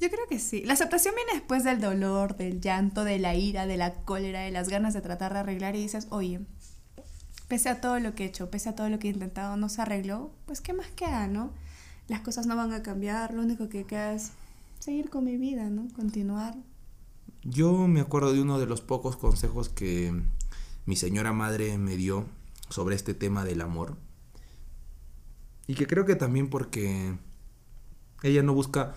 [0.00, 0.62] Yo creo que sí.
[0.64, 4.50] La aceptación viene después del dolor, del llanto, de la ira, de la cólera, de
[4.50, 6.40] las ganas de tratar de arreglar y dices, oye,
[7.46, 9.68] pese a todo lo que he hecho, pese a todo lo que he intentado, no
[9.68, 11.52] se arregló, pues qué más queda, ¿no?
[12.08, 14.32] Las cosas no van a cambiar, lo único que queda es
[14.80, 15.86] seguir con mi vida, ¿no?
[15.94, 16.56] Continuar.
[17.44, 20.12] Yo me acuerdo de uno de los pocos consejos que
[20.84, 22.26] mi señora madre me dio
[22.70, 23.96] sobre este tema del amor.
[25.68, 27.16] Y que creo que también porque
[28.22, 28.94] ella no busca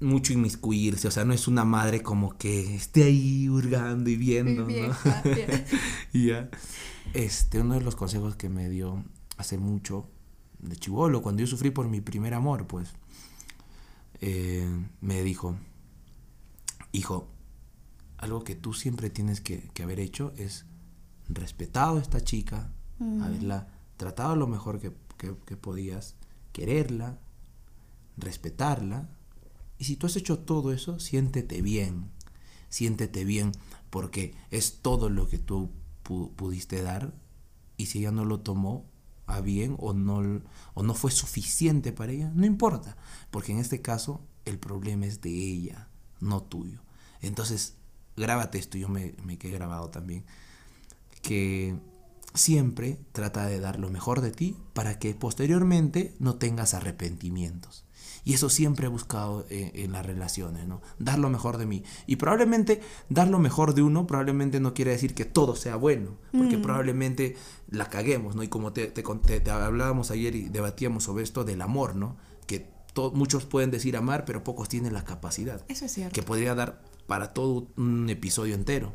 [0.00, 4.64] mucho inmiscuirse, o sea, no es una madre como que esté ahí hurgando y viendo,
[4.64, 4.80] Muy ¿no?
[4.86, 5.64] vieja, bien.
[6.12, 6.50] Y ya.
[7.14, 9.02] Este, uno de los consejos que me dio
[9.38, 10.08] hace mucho,
[10.58, 12.90] de chivolo, cuando yo sufrí por mi primer amor, pues,
[14.20, 14.66] eh,
[15.00, 15.56] me dijo,
[16.92, 17.28] hijo,
[18.18, 20.64] algo que tú siempre tienes que, que haber hecho es
[21.28, 23.22] respetado a esta chica, Mm.
[23.22, 23.68] haberla
[23.98, 26.16] tratado lo mejor que, que- que podías,
[26.52, 27.18] quererla,
[28.16, 29.08] respetarla.
[29.78, 32.10] Y si tú has hecho todo eso, siéntete bien,
[32.68, 33.52] siéntete bien
[33.90, 35.70] porque es todo lo que tú
[36.04, 37.14] pu- pudiste dar
[37.76, 38.86] y si ella no lo tomó
[39.26, 40.42] a bien o no,
[40.74, 42.96] o no fue suficiente para ella, no importa,
[43.30, 45.88] porque en este caso el problema es de ella,
[46.20, 46.80] no tuyo.
[47.22, 47.74] Entonces,
[48.16, 50.24] grábate esto, yo me, me quedé grabado también,
[51.22, 51.76] que
[52.34, 57.85] siempre trata de dar lo mejor de ti para que posteriormente no tengas arrepentimientos.
[58.26, 60.82] Y eso siempre he buscado en, en las relaciones, ¿no?
[60.98, 61.84] Dar lo mejor de mí.
[62.08, 66.16] Y probablemente dar lo mejor de uno probablemente no quiere decir que todo sea bueno,
[66.32, 66.62] porque Mm.
[66.62, 67.36] probablemente
[67.70, 68.42] la caguemos, ¿no?
[68.42, 72.16] Y como te, te, conté- te hablábamos ayer y debatíamos sobre esto del amor, ¿no?
[72.48, 76.12] Que to- muchos pueden decir amar, pero pocos tienen la capacidad Eso es cierto.
[76.12, 78.92] que podría dar para todo un episodio entero.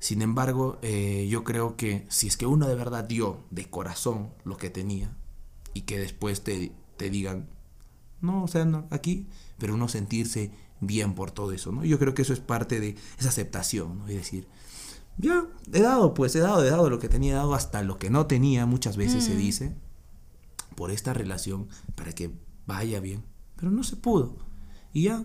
[0.00, 4.30] Sin embargo, eh, yo creo que si es que uno de verdad dio de corazón
[4.44, 5.16] lo que tenía
[5.74, 7.48] y que después te, te digan,
[8.20, 9.26] no, o sea, no, aquí,
[9.58, 10.50] pero uno sentirse
[10.80, 11.84] bien por todo eso, ¿no?
[11.84, 14.10] Yo creo que eso es parte de esa aceptación, ¿no?
[14.10, 14.46] Y decir,
[15.18, 17.98] ya, he dado, pues he dado, he dado lo que tenía, he dado hasta lo
[17.98, 19.38] que no tenía, muchas veces se Mm.
[19.38, 19.76] dice,
[20.76, 22.30] por esta relación, para que
[22.66, 23.24] vaya bien,
[23.56, 24.36] pero no se pudo.
[24.92, 25.24] Y ya,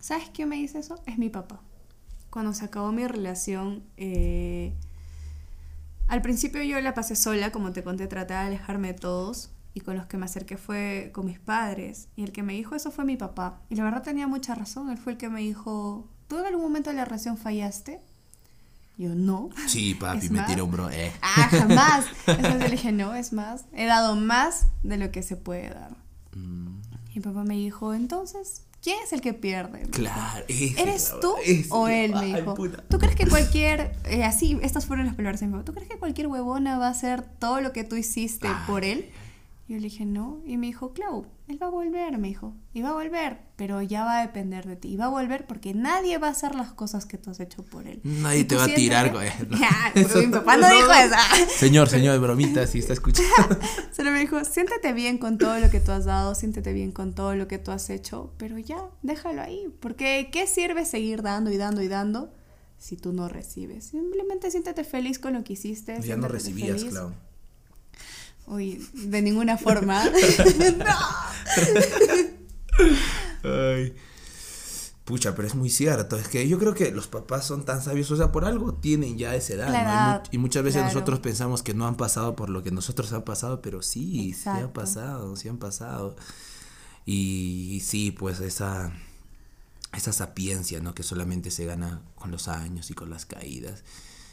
[0.00, 1.00] ¿Sabes quién me dice eso?
[1.06, 1.60] Es mi papá.
[2.30, 4.72] Cuando se acabó mi relación, eh,
[6.06, 9.50] al principio yo la pasé sola, como te conté, trataba de alejarme de todos.
[9.76, 12.08] Y con los que me acerqué fue con mis padres.
[12.16, 13.60] Y el que me dijo eso fue mi papá.
[13.68, 14.88] Y la verdad tenía mucha razón.
[14.88, 18.00] Él fue el que me dijo, ¿tú en algún momento de la relación fallaste?
[18.96, 19.50] Yo, no.
[19.66, 21.12] sí, papi, me tira un bro, eh.
[21.20, 22.06] Ah, jamás.
[22.26, 23.66] Entonces le dije, no, es más.
[23.74, 25.90] He dado más de lo que se puede dar.
[26.34, 26.78] Mm,
[27.12, 29.82] Y mi papá me dijo, entonces, ¿quién es el que pierde?
[29.90, 32.14] Claro, ese ¿Eres tú ese o él?
[32.14, 32.54] Me dijo.
[32.54, 32.82] puta.
[32.88, 35.90] ¿Tú crees que cualquier, eh, así, estas fueron las palabras de mi papá, ¿tú crees
[35.90, 38.54] que cualquier huevona va a hacer todo lo que tú hiciste Ay.
[38.66, 39.10] por él?
[39.68, 40.42] Yo le dije, no.
[40.46, 42.54] Y me dijo, Clau, él va a volver, me dijo.
[42.72, 44.92] Y va a volver, pero ya va a depender de ti.
[44.92, 47.64] Y va a volver porque nadie va a hacer las cosas que tú has hecho
[47.64, 48.00] por él.
[48.04, 49.28] Nadie te va a tirar, güey.
[49.48, 49.58] No.
[49.66, 51.16] Ya, pero mi papá no, dijo eso.
[51.58, 53.58] Señor, señor, bromita, si está escuchando.
[53.96, 57.14] Solo me dijo, siéntete bien con todo lo que tú has dado, siéntete bien con
[57.14, 59.74] todo lo que tú has hecho, pero ya, déjalo ahí.
[59.80, 62.32] Porque ¿qué sirve seguir dando y dando y dando
[62.78, 63.86] si tú no recibes?
[63.86, 66.00] Simplemente siéntete feliz con lo que hiciste.
[66.02, 66.92] Ya no recibías, feliz.
[66.92, 67.12] Clau.
[68.46, 70.04] Uy, de ninguna forma.
[73.42, 73.94] Ay.
[75.04, 76.16] Pucha, pero es muy cierto.
[76.16, 79.16] Es que yo creo que los papás son tan sabios, o sea, por algo tienen
[79.18, 79.68] ya esa edad.
[79.68, 79.76] ¿no?
[79.76, 80.92] Y mu- Y, muchas veces claro.
[80.94, 84.48] nosotros pensamos que no han pasado por lo que nosotros han pasado, pero sí, sí
[84.48, 86.16] han pasado, sí han pasado.
[87.04, 88.92] Y, sí, pues esa,
[89.92, 90.92] esa sapiencia, ¿no?
[90.92, 93.84] Que solamente se gana con los años y con las caídas.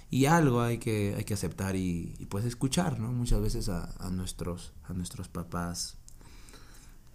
[0.10, 3.12] Y algo hay que, hay que aceptar y, pues escuchar, ¿no?
[3.12, 5.98] Muchas veces a, a nuestros, a nuestros papás,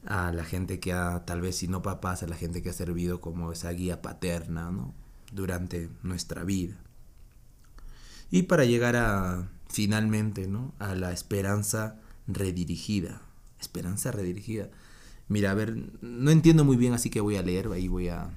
[0.07, 2.72] a la gente que ha, tal vez si no papás, a la gente que ha
[2.72, 4.94] servido como esa guía paterna, ¿no?
[5.33, 6.77] Durante nuestra vida.
[8.31, 10.74] Y para llegar a, finalmente, ¿no?
[10.79, 13.22] A la esperanza redirigida.
[13.61, 14.70] Esperanza redirigida.
[15.29, 18.31] Mira, a ver, no entiendo muy bien, así que voy a leer, ahí voy a...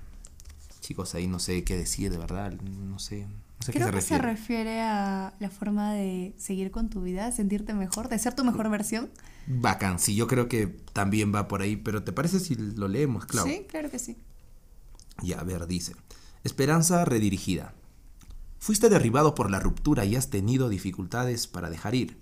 [0.81, 3.27] Chicos, ahí no sé qué decir, de verdad, no sé,
[3.61, 4.23] No sé Creo se que refiere.
[4.23, 8.43] se refiere a la forma de seguir con tu vida, sentirte mejor, de ser tu
[8.43, 9.11] mejor versión.
[9.45, 13.27] Bacán, sí, yo creo que también va por ahí, pero ¿te parece si lo leemos,
[13.27, 13.45] Clau?
[13.45, 14.17] Sí, claro que sí.
[15.21, 15.95] Ya, a ver, dice.
[16.43, 17.75] Esperanza redirigida.
[18.57, 22.17] Fuiste derribado por la ruptura y has tenido dificultades para dejar ir,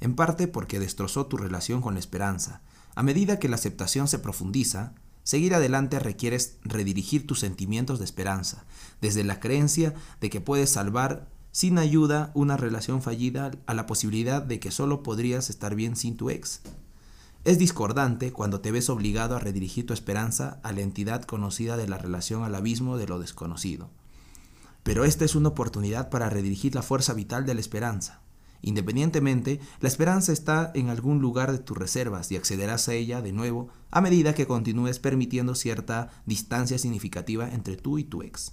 [0.00, 2.62] en parte porque destrozó tu relación con la esperanza.
[2.94, 8.64] A medida que la aceptación se profundiza, seguir adelante requieres redirigir tus sentimientos de esperanza,
[9.00, 14.42] desde la creencia de que puedes salvar sin ayuda una relación fallida a la posibilidad
[14.42, 16.60] de que solo podrías estar bien sin tu ex.
[17.44, 21.86] Es discordante cuando te ves obligado a redirigir tu esperanza a la entidad conocida de
[21.86, 23.90] la relación al abismo de lo desconocido.
[24.82, 28.20] Pero esta es una oportunidad para redirigir la fuerza vital de la esperanza.
[28.66, 33.30] Independientemente, la esperanza está en algún lugar de tus reservas y accederás a ella de
[33.30, 38.52] nuevo a medida que continúes permitiendo cierta distancia significativa entre tú y tu ex.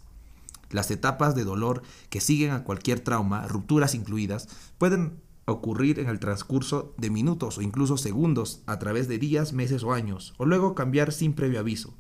[0.70, 6.20] Las etapas de dolor que siguen a cualquier trauma, rupturas incluidas, pueden ocurrir en el
[6.20, 10.76] transcurso de minutos o incluso segundos, a través de días, meses o años, o luego
[10.76, 11.96] cambiar sin previo aviso,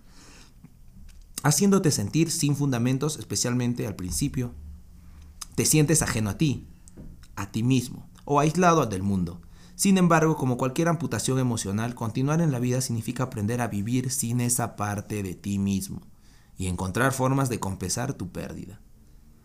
[1.44, 4.54] haciéndote sentir sin fundamentos, especialmente al principio.
[5.56, 6.68] Te sientes ajeno a ti,
[7.42, 9.42] a ti mismo, o aislado del mundo.
[9.76, 14.40] Sin embargo, como cualquier amputación emocional, continuar en la vida significa aprender a vivir sin
[14.42, 16.02] esa parte de ti mismo
[16.56, 18.80] y encontrar formas de compensar tu pérdida.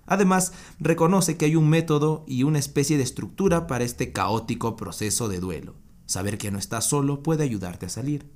[0.05, 5.29] Además, reconoce que hay un método y una especie de estructura para este caótico proceso
[5.29, 5.75] de duelo.
[6.05, 8.31] Saber que no estás solo puede ayudarte a salir.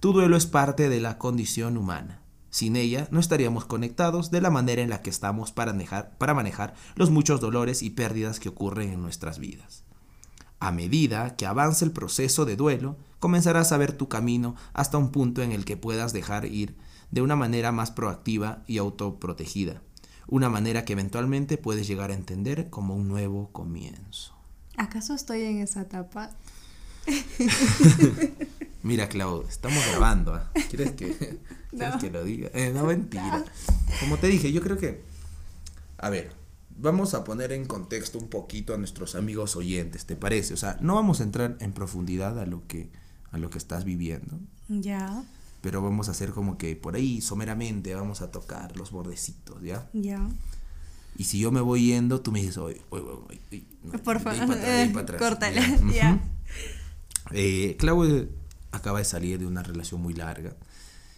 [0.00, 2.22] Tu duelo es parte de la condición humana.
[2.50, 6.34] Sin ella no estaríamos conectados de la manera en la que estamos para manejar, para
[6.34, 9.84] manejar los muchos dolores y pérdidas que ocurren en nuestras vidas.
[10.58, 15.12] A medida que avance el proceso de duelo, comenzarás a ver tu camino hasta un
[15.12, 16.76] punto en el que puedas dejar ir
[17.10, 19.82] de una manera más proactiva y autoprotegida,
[20.26, 24.34] una manera que eventualmente puedes llegar a entender como un nuevo comienzo.
[24.76, 26.30] ¿Acaso estoy en esa etapa?
[28.82, 30.34] Mira, Clau, estamos grabando.
[30.34, 30.50] ¿ah?
[30.68, 31.38] ¿Quieres, que,
[31.76, 32.00] ¿quieres No.
[32.00, 32.50] que lo diga?
[32.54, 33.44] Eh, no, mentira.
[34.00, 35.02] Como te dije, yo creo que...
[35.98, 36.32] A ver,
[36.78, 40.54] vamos a poner en contexto un poquito a nuestros amigos oyentes, ¿te parece?
[40.54, 42.90] O sea, no vamos a entrar en profundidad a lo que,
[43.30, 45.24] a lo que estás viviendo, Ya,
[45.62, 49.88] pero vamos a hacer como que por ahí someramente vamos a tocar los bordecitos, ¿ya?
[49.94, 50.28] ya.
[51.18, 54.20] Y si yo me voy yendo, tú me dices, oye, oye, oye, oye, no, Por
[54.20, 55.18] favor, atrás".
[55.18, 55.60] córtale.
[55.60, 55.80] Ya.
[55.94, 56.20] Ya.
[57.32, 58.28] Eh, Clau eh,
[58.70, 60.54] acaba de salir de una relación muy larga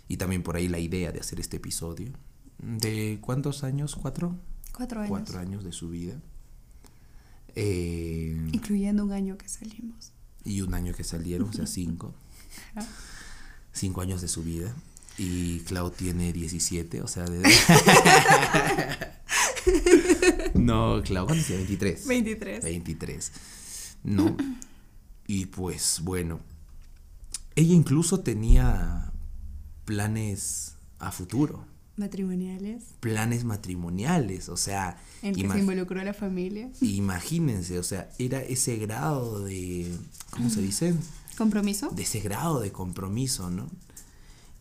[0.09, 2.13] y también por ahí la idea de hacer este episodio.
[2.59, 3.95] ¿De cuántos años?
[3.95, 4.37] ¿Cuatro?
[4.75, 5.11] Cuatro años.
[5.11, 6.21] Cuatro años de su vida.
[7.55, 10.13] Eh, Incluyendo un año que salimos.
[10.45, 12.15] y un año que salieron, o sea, cinco.
[12.75, 12.89] Ajá.
[13.73, 14.75] Cinco años de su vida.
[15.19, 17.43] Y Clau tiene 17, o sea, de...
[20.55, 21.63] no, Clau, ¿cuántos tiene?
[21.65, 22.07] 23.
[22.07, 22.65] 23.
[22.65, 23.33] 23.
[24.05, 24.37] No.
[25.27, 26.41] Y pues bueno,
[27.57, 29.13] ella incluso tenía
[29.93, 31.65] planes a futuro,
[31.97, 32.85] Matrimoniales.
[33.01, 36.69] planes matrimoniales, o sea, En que se involucró la familia.
[36.83, 39.91] imagínense, o sea, era ese grado de,
[40.31, 40.95] ¿cómo se dice?
[41.39, 41.89] ¿Compromiso?
[41.89, 43.67] De ese grado de compromiso, ¿no?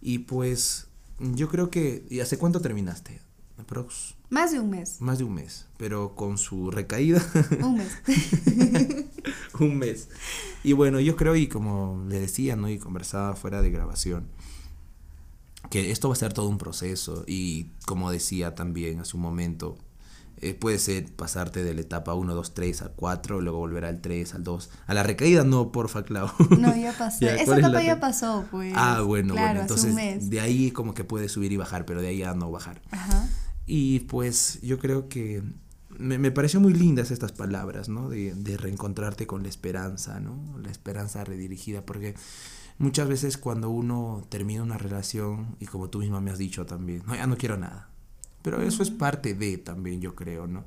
[0.02, 0.88] Y pues
[1.20, 3.20] yo creo que, ¿y hace cuánto terminaste?
[3.60, 5.02] Aprox, Más de un mes.
[5.02, 7.22] más de un mes, pero con su recaída.
[7.62, 7.92] Un mes.
[9.60, 10.08] un mes.
[10.64, 12.70] Y bueno, yo creo, y como le decía, ¿no?
[12.70, 14.28] Y conversaba fuera de grabación,
[15.70, 17.24] que esto va a ser todo un proceso.
[17.28, 19.78] Y como decía también hace un momento,
[20.40, 24.02] eh, puede ser pasarte de la etapa 1, 2, 3 al 4, luego volver al
[24.02, 24.70] 3, al 2.
[24.86, 26.30] A la recaída no, porfa, Clau.
[26.60, 27.20] No, ya pasó.
[27.22, 28.74] Ya, Esa ¿cuál es la etapa ya pasó, pues.
[28.76, 30.30] Ah, bueno, claro, bueno, hace entonces un mes.
[30.30, 32.82] de ahí como que puede subir y bajar, pero de ahí ya no bajar.
[32.92, 33.28] Ajá.
[33.66, 35.42] Y pues yo creo que
[35.90, 38.08] me, me pareció muy lindas estas palabras, ¿no?
[38.08, 40.40] De, de reencontrarte con la esperanza, ¿no?
[40.62, 42.14] La esperanza redirigida, porque
[42.80, 47.04] muchas veces cuando uno termina una relación, y como tú misma me has dicho también,
[47.08, 47.90] no, ya no quiero nada.
[48.42, 50.66] Pero eso es parte de también, yo creo, ¿no?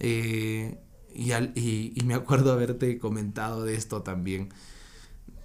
[0.00, 0.78] Eh,
[1.14, 4.50] y, al- y, y me acuerdo haberte comentado de esto también,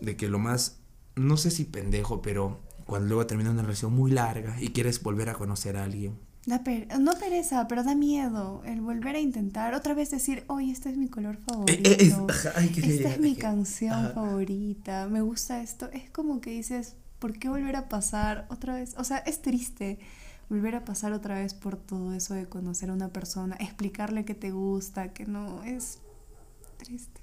[0.01, 0.79] de que lo más,
[1.15, 5.29] no sé si pendejo, pero cuando luego termina una relación muy larga y quieres volver
[5.29, 9.73] a conocer a alguien, Da per- no pereza, pero da miedo el volver a intentar.
[9.73, 11.89] Otra vez decir, oye, este es mi color favorito.
[11.89, 14.09] Eh, eh, es- ajá, ay, quería Esta es mi canción Ajá.
[14.13, 15.07] favorita.
[15.09, 15.89] Me gusta esto.
[15.91, 18.93] Es como que dices, ¿por qué volver a pasar otra vez?
[18.97, 19.97] O sea, es triste
[20.47, 24.35] volver a pasar otra vez por todo eso de conocer a una persona, explicarle que
[24.35, 25.63] te gusta, que no.
[25.63, 25.97] Es
[26.77, 27.21] triste.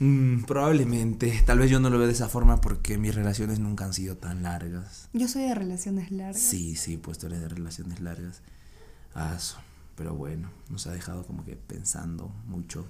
[0.00, 3.84] Mm, probablemente, tal vez yo no lo veo de esa forma porque mis relaciones nunca
[3.84, 5.08] han sido tan largas.
[5.12, 6.40] Yo soy de relaciones largas.
[6.40, 8.42] Sí, sí, pues tú eres de relaciones largas.
[9.14, 9.38] Ah,
[9.96, 12.86] pero bueno, nos ha dejado como que pensando mucho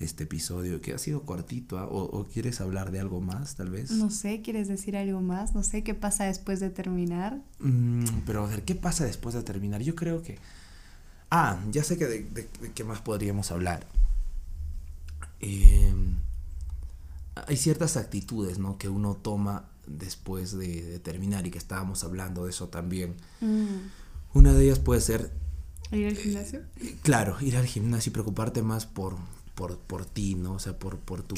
[0.00, 1.86] este episodio, que ha sido cortito, ¿ah?
[1.86, 3.90] ¿O, quieres hablar de algo más, tal vez?
[3.90, 5.54] No sé, ¿quieres decir algo más?
[5.54, 7.38] No sé, ¿qué pasa después de terminar?
[7.58, 9.82] Mm, pero a ver, ¿qué pasa después de terminar?
[9.82, 10.38] Yo creo que...
[11.30, 13.86] Ah, ya sé que de, qué más podríamos hablar.
[15.40, 16.16] Em,
[17.34, 18.78] hay ciertas actitudes, ¿no?
[18.78, 23.16] Que uno toma después de, terminar y que estábamos hablando de eso también.
[23.40, 23.88] Mm.
[24.34, 25.32] Una de ellas puede ser...
[25.90, 26.60] ¿Ir al gimnasio?
[26.76, 29.16] Eh, claro, ir al gimnasio y preocuparte más por,
[29.56, 30.52] por, por ti, ¿no?
[30.52, 31.34] O sea, por, por, tu,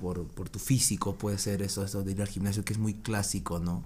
[0.00, 2.94] por, por, tu físico puede ser eso, eso de ir al gimnasio, que es muy
[2.94, 3.84] clásico, ¿no?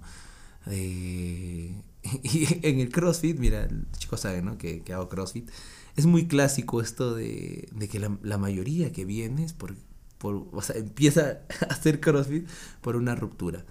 [0.67, 4.57] y en el CrossFit, mira, el chico sabe, ¿no?
[4.57, 5.49] Que, que hago CrossFit.
[5.95, 9.75] Es muy clásico esto de, de que la, la, mayoría que vienes por,
[10.17, 12.47] por, o sea, empieza a hacer CrossFit
[12.81, 13.65] por una ruptura.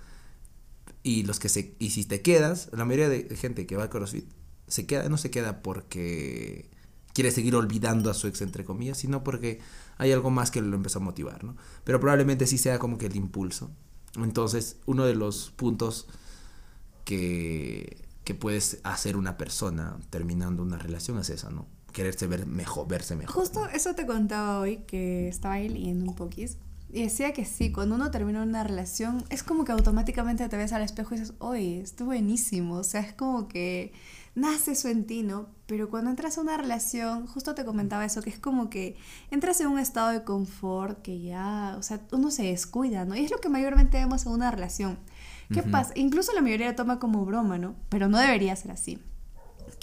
[1.03, 3.91] Y los que se, y si te quedas, la mayoría de gente que va a
[3.91, 4.27] CrossFit
[4.69, 6.71] se queda, no se queda porque
[7.13, 9.61] quiere seguir olvidando a su ex, entre comillas, sino porque
[9.99, 11.57] hay algo más que lo empezó a motivar, ¿no?
[11.85, 13.71] Pero probablemente sí sea como que el impulso.
[14.17, 16.09] Entonces, uno de los puntos
[17.05, 21.69] que, que puedes hacer una persona terminando una relación es eso, ¿no?
[21.95, 23.37] Quererse ver mejor, verse mejor.
[23.37, 26.59] Justo eso te contaba hoy que estaba ahí leyendo un poquis.
[26.93, 30.73] Y decía que sí, cuando uno termina una relación, es como que automáticamente te ves
[30.73, 32.75] al espejo y dices, oye, estuvo buenísimo.
[32.75, 33.93] O sea, es como que
[34.35, 35.47] nace eso en ti, ¿no?
[35.67, 38.97] Pero cuando entras a una relación, justo te comentaba eso, que es como que
[39.31, 43.15] entras en un estado de confort que ya, o sea, uno se descuida, ¿no?
[43.15, 44.99] Y es lo que mayormente vemos en una relación.
[45.53, 45.93] ¿Qué pasa?
[45.95, 47.77] Incluso la mayoría lo toma como broma, ¿no?
[47.89, 48.99] Pero no debería ser así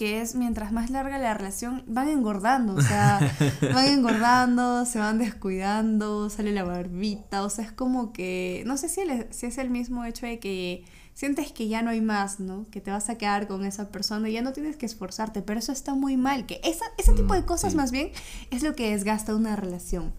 [0.02, 3.20] que es mientras más larga la relación, van engordando, o sea,
[3.72, 8.90] van engordando, se van descuidando, sale la barbita, o sea, es como que, no sé
[8.90, 12.66] si, si es el mismo hecho de que sientes que ya no hay más, ¿no?
[12.72, 15.60] Que te vas a quedar con esa persona y ya no tienes que esforzarte, pero
[15.60, 18.10] eso está muy mal, que esa, ese tipo de mm, cosas más bien
[18.50, 20.14] es lo que desgasta una relación.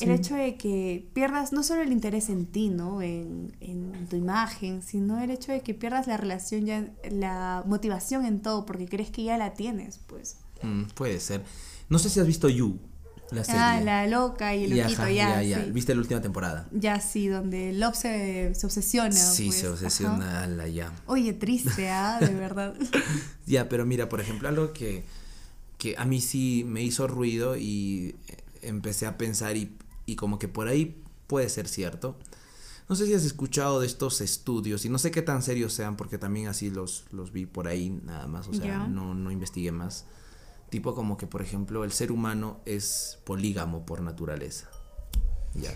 [0.00, 3.00] El hecho de que pierdas no solo el interés en ti, ¿no?
[3.00, 3.52] En,
[4.10, 8.66] tu imagen, sino el hecho de que pierdas la relación, ya la motivación en todo,
[8.66, 10.36] porque crees que ya la tienes, pues.
[10.62, 11.42] Mm, puede ser.
[11.88, 12.78] No sé si has visto You.
[13.30, 13.60] La ah, serie.
[13.60, 15.42] Ah, la loca y el loquito, ya.
[15.42, 16.68] ya, ¿Viste la última temporada?
[16.72, 19.12] Ya, sí, donde Love se, se obsesiona.
[19.12, 20.92] Sí, se pues, obsesiona la ya.
[21.06, 22.18] Oye, triste, ¿ah?
[22.20, 22.74] De verdad.
[23.46, 25.04] ya, pero mira, por ejemplo, algo que,
[25.78, 28.14] que a mí sí me hizo ruido y
[28.68, 32.18] empecé a pensar y, y como que por ahí puede ser cierto.
[32.88, 35.96] No sé si has escuchado de estos estudios y no sé qué tan serios sean
[35.96, 39.72] porque también así los, los vi por ahí nada más, o sea, no, no investigué
[39.72, 40.04] más
[40.74, 44.68] Tipo como que, por ejemplo, el ser humano es polígamo por naturaleza.
[45.54, 45.70] Ya.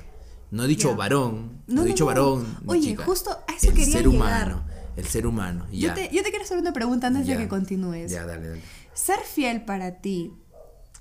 [0.50, 2.58] No he dicho varón, no, he dicho varón.
[2.66, 4.64] Oye, justo a eso el ser humano,
[4.96, 5.66] el ser humano.
[5.70, 5.88] Ya.
[5.88, 8.10] Yo, te, yo te quiero hacer una pregunta antes de que continúes.
[8.10, 8.62] Ya, dale, dale.
[8.92, 10.32] ¿Ser fiel para ti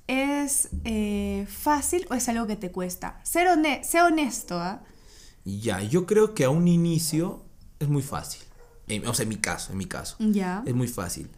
[0.07, 3.19] es eh, fácil o es algo que te cuesta?
[3.23, 3.47] Ser
[3.83, 4.83] sé honesto, ¿ah?
[5.43, 7.45] Ya, yo creo que a un inicio
[7.79, 8.41] es muy fácil.
[9.05, 10.15] o sea, en mi caso, en mi caso.
[10.19, 10.63] Ya.
[10.65, 11.29] Es muy fácil.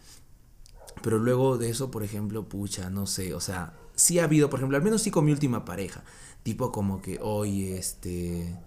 [1.02, 4.60] Pero luego de eso, por ejemplo, pucha, no sé, o sea, sí ha habido, por
[4.60, 6.04] ejemplo, al menos sí con mi última pareja,
[6.44, 8.58] tipo como que, oye, este,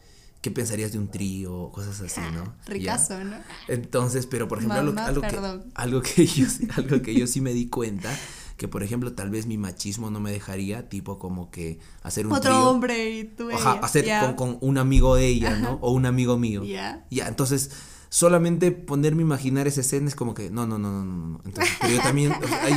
[0.41, 1.71] ¿qué pensarías de un trío?
[1.73, 2.55] Cosas así, ¿no?
[2.67, 3.37] Ricazo, ¿no?
[3.69, 5.41] Entonces, pero por ejemplo, algo, que,
[5.75, 8.17] algo, que yo, algo que yo sí me di cuenta,
[8.57, 12.33] que por ejemplo, tal vez mi machismo no me dejaría, tipo como que hacer un
[12.33, 15.79] Otro hombre y tú Ajá, hacer con, con, un amigo de ella, ¿no?
[15.81, 16.65] O un amigo mío.
[16.65, 17.05] Ya.
[17.11, 17.71] Ya, entonces
[18.13, 21.41] solamente ponerme a imaginar esa escena es como que, no, no, no, no, no.
[21.47, 22.35] Entonces, pero yo también,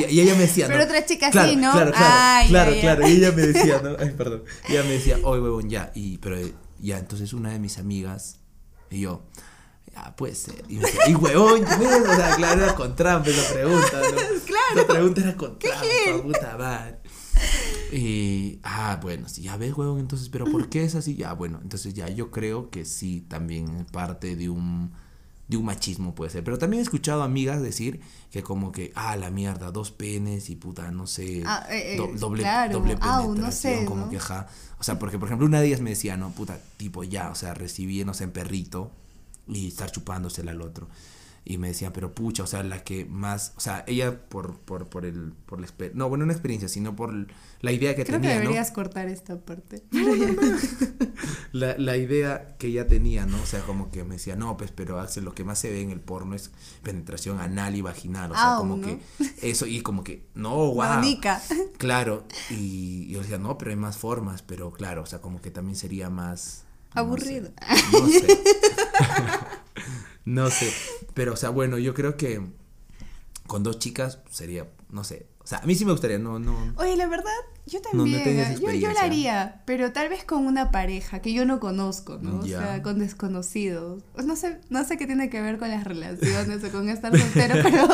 [0.09, 1.73] y ella me decía, Pero otra chica sí, ¿no?
[1.73, 3.89] Claro, claro, claro, claro, y ella me decía, ¿no?
[3.99, 4.43] Ay, perdón.
[4.69, 6.37] Y ella me decía, oye, huevón, ya, y, pero,
[6.79, 8.39] ya, entonces una de mis amigas,
[8.89, 9.23] y yo,
[9.93, 10.63] ya, puede ser.
[10.67, 14.17] Y me decía, y huevón, O sea, claro, era con trampa esa pregunta, ¿no?
[14.45, 14.75] Claro.
[14.75, 16.99] La pregunta era con trampa, puta madre.
[17.91, 21.15] Y, ah, bueno, sí, ya ves, huevón, entonces, pero ¿por qué es así?
[21.15, 24.91] Ya, bueno, entonces ya yo creo que sí, también parte de un
[25.47, 26.43] de un machismo puede ser.
[26.43, 30.55] Pero también he escuchado amigas decir que como que, ah, la mierda, dos penes y
[30.55, 34.47] puta, no sé, ah, eh, eh, doble, doble penetración, como que, ajá.
[34.79, 37.35] O sea, porque por ejemplo una de ellas me decía, no, puta, tipo ya, o
[37.35, 38.91] sea, recibiéndose en perrito
[39.47, 40.87] y estar chupándosela al otro
[41.47, 44.87] y me decían, pero pucha, o sea, la que más, o sea, ella por, por,
[44.89, 47.13] por el, por la no, bueno, una experiencia, sino por
[47.61, 49.83] la idea que Creo tenía, que deberías cortar esta parte.
[51.51, 53.39] la, la idea que ella tenía, ¿no?
[53.39, 55.81] O sea, como que me decía, no, pues, pero Axel, lo que más se ve
[55.81, 56.49] en el porno es
[56.81, 58.97] penetración anal y vaginal, o sea, como que
[59.43, 61.03] eso, y como que, no, wow.
[61.77, 65.51] Claro, y, yo decía, no, pero hay más formas, pero claro, o sea, como que
[65.51, 66.64] también sería más...
[66.95, 67.51] Aburrido.
[67.91, 68.27] no sé.
[70.25, 70.73] No sé.
[71.13, 72.41] Pero, o sea, bueno, yo creo que
[73.45, 76.73] con dos chicas sería, no sé, O sea, a mí sí me gustaría, no, no.
[76.77, 77.29] Oye, la verdad,
[77.65, 78.21] yo no también.
[78.27, 78.55] ¿eh?
[78.61, 79.01] yo, yo la experiencia.
[79.01, 82.39] haría, pero tal vez con una pareja que yo no conozco, ¿no?
[82.39, 84.03] O sea, con desconocidos.
[84.23, 87.55] No sé, no sé qué tiene que ver con las relaciones o con estar soltero,
[87.63, 87.87] pero,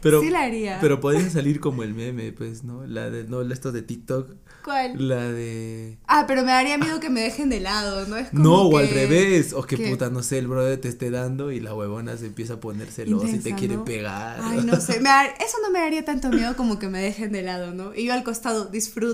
[0.00, 0.78] Pero, sí la haría.
[0.80, 2.86] pero podría salir como el meme, pues, ¿no?
[2.86, 5.08] La de, no, esto de TikTok, ¿Cuál?
[5.08, 5.98] la de...
[6.06, 8.16] Ah, pero me daría miedo que me dejen de lado, ¿no?
[8.16, 11.10] Es como No, o al revés, o que, puta, no sé, el brother te esté
[11.10, 13.84] dando y la huevona se empieza a poner celosa y te quiere ¿no?
[13.84, 14.40] pegar.
[14.42, 15.08] Ay, no sé, me
[15.40, 17.94] eso no me daría tanto miedo como que me dejen de lado, ¿no?
[17.94, 18.66] Y yo al costado,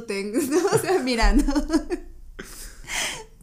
[0.07, 0.67] disfruten, ¿no?
[0.73, 1.45] O sea, mirando.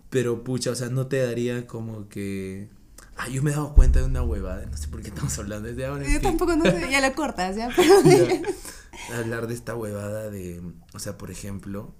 [0.09, 2.69] Pero pucha, o sea, no te daría como que.
[3.17, 5.67] Ah, yo me he dado cuenta de una huevada, no sé por qué estamos hablando
[5.67, 6.03] desde ahora.
[6.03, 6.21] Yo fin.
[6.21, 7.69] tampoco no sé, ya lo cortas, ¿ya?
[7.75, 8.01] Pero...
[8.03, 8.41] Ya.
[9.17, 10.61] Hablar de esta huevada de.
[10.93, 11.93] O sea, por ejemplo,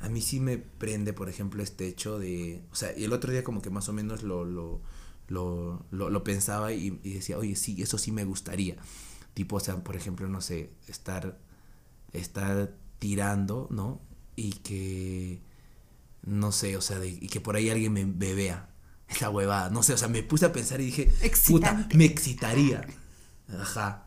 [0.00, 2.62] a mí sí me prende, por ejemplo, este hecho de.
[2.72, 4.44] O sea, y el otro día como que más o menos lo.
[4.44, 4.80] lo
[5.28, 8.76] lo, lo, lo pensaba y, y decía, oye, sí, eso sí me gustaría.
[9.34, 11.38] Tipo, o sea, por ejemplo, no sé, estar,
[12.12, 14.00] estar tirando, ¿no?
[14.36, 15.42] Y que,
[16.24, 18.68] no sé, o sea, de- y que por ahí alguien me, vea.
[19.08, 21.96] Esa huevada, no sé, o sea, me puse a pensar y dije, puta, Excitante.
[21.96, 22.86] me excitaría.
[23.48, 24.06] Ajá.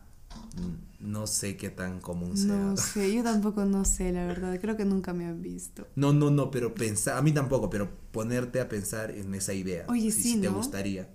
[1.00, 2.56] No sé qué tan común sea.
[2.56, 4.60] No sé, yo tampoco no sé, la verdad.
[4.60, 5.88] Creo que nunca me han visto.
[5.96, 9.86] No, no, no, pero pensar, a mí tampoco, pero ponerte a pensar en esa idea.
[9.88, 10.56] Oye, si, sí, si te ¿no?
[10.58, 11.10] gustaría.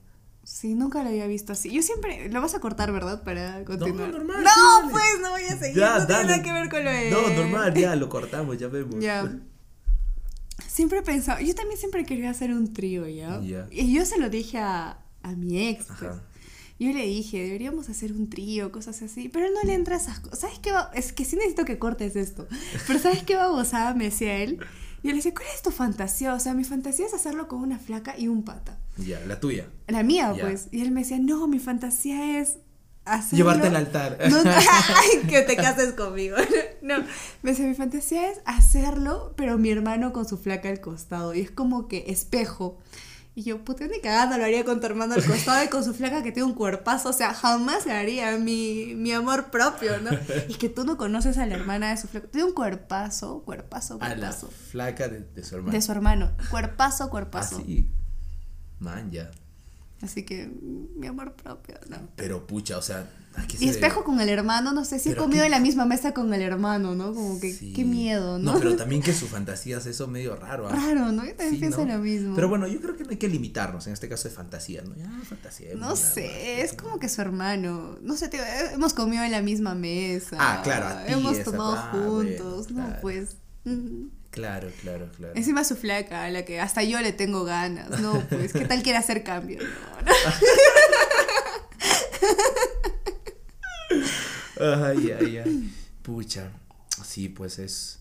[0.52, 1.70] Sí, nunca lo había visto así.
[1.70, 2.28] Yo siempre.
[2.28, 3.22] Lo vas a cortar, ¿verdad?
[3.22, 4.10] Para continuar.
[4.10, 5.76] normal, No, sí, pues no voy a seguir.
[5.78, 6.28] Ya, no tiene dale.
[6.32, 7.10] nada que ver con lo de.
[7.10, 8.96] No, normal, ya lo cortamos, ya vemos.
[8.98, 9.30] Ya.
[10.66, 11.40] Siempre he pensado.
[11.40, 13.40] Yo también siempre quería hacer un trío, ¿ya?
[13.70, 15.86] Y yo se lo dije a, a mi ex.
[15.86, 16.02] pues.
[16.02, 16.22] Ajá.
[16.78, 19.28] Yo le dije, deberíamos hacer un trío, cosas así.
[19.28, 20.40] Pero él no le entra a esas cosas.
[20.40, 20.72] ¿Sabes qué?
[20.72, 22.46] va- Es que sí necesito que cortes esto.
[22.86, 24.58] Pero ¿sabes qué babosada me decía él?
[25.02, 26.34] Yo le decía, ¿cuál es tu fantasía?
[26.34, 28.78] O sea, mi fantasía es hacerlo con una flaca y un pata.
[29.06, 29.66] Ya, la tuya.
[29.88, 30.42] La mía, Ya.
[30.44, 30.68] pues.
[30.70, 32.58] Y él me decía, no, mi fantasía es
[33.04, 33.36] hacerlo.
[33.38, 34.18] Llevarte al altar.
[34.30, 36.36] No, ay, que te cases conmigo.
[36.82, 36.94] No,
[37.42, 41.34] me decía, mi fantasía es hacerlo, pero mi hermano con su flaca al costado.
[41.34, 42.78] Y es como que espejo.
[43.34, 45.92] Y yo, puta, ni cagando lo haría con tu hermano al costado y con su
[45.94, 47.10] flaca que tiene un cuerpazo.
[47.10, 50.10] O sea, jamás se haría mi, mi amor propio, ¿no?
[50.48, 52.28] Y que tú no conoces a la hermana de su flaca.
[52.28, 54.48] Tiene un cuerpazo, cuerpazo, A la cuerpazo.
[54.70, 55.72] flaca de, de su hermano.
[55.72, 56.32] De su hermano.
[56.50, 57.58] Cuerpazo, cuerpazo.
[57.58, 57.88] Así.
[58.80, 59.30] Man, ya.
[60.02, 60.50] Así que,
[60.96, 61.98] mi amor propio, ¿no?
[62.16, 63.06] Pero pucha, o sea,
[63.36, 63.78] ¿a qué se Y debe?
[63.80, 66.32] espejo con el hermano, no sé si he comido qué- en la misma mesa con
[66.32, 67.12] el hermano, ¿no?
[67.12, 67.74] Como que, Sí.
[67.74, 68.54] qué miedo, ¿no?
[68.54, 70.66] No, pero también que su fantasía es eso medio raro.
[70.68, 70.72] ¿ah?
[70.74, 71.22] Raro, ¿no?
[71.26, 71.92] Yo también Sí, pienso ¿no?
[71.92, 72.34] lo mismo.
[72.34, 74.96] Pero bueno, yo creo que no hay que limitarnos en este caso de fantasía, ¿no?
[74.96, 75.74] Ya, fantasía.
[75.74, 79.42] no sé, es como que su hermano, no sé, tío, eh, hemos comido en la
[79.42, 80.36] misma mesa.
[80.40, 82.08] Ah, claro, a ti Hemos esa- tomado ah, bueno,
[82.38, 83.00] juntos, no, claro.
[83.02, 83.36] pues.
[83.66, 84.04] mm.
[84.30, 85.34] Claro, claro, claro.
[85.34, 88.82] Encima su flaca, a la que hasta yo le tengo ganas, no, pues, ¿qué tal
[88.82, 89.58] quiere hacer cambio?
[89.60, 90.12] No, no.
[94.60, 95.74] Ay, ay, ay.
[96.02, 96.52] Pucha.
[97.04, 97.98] Sí, pues es.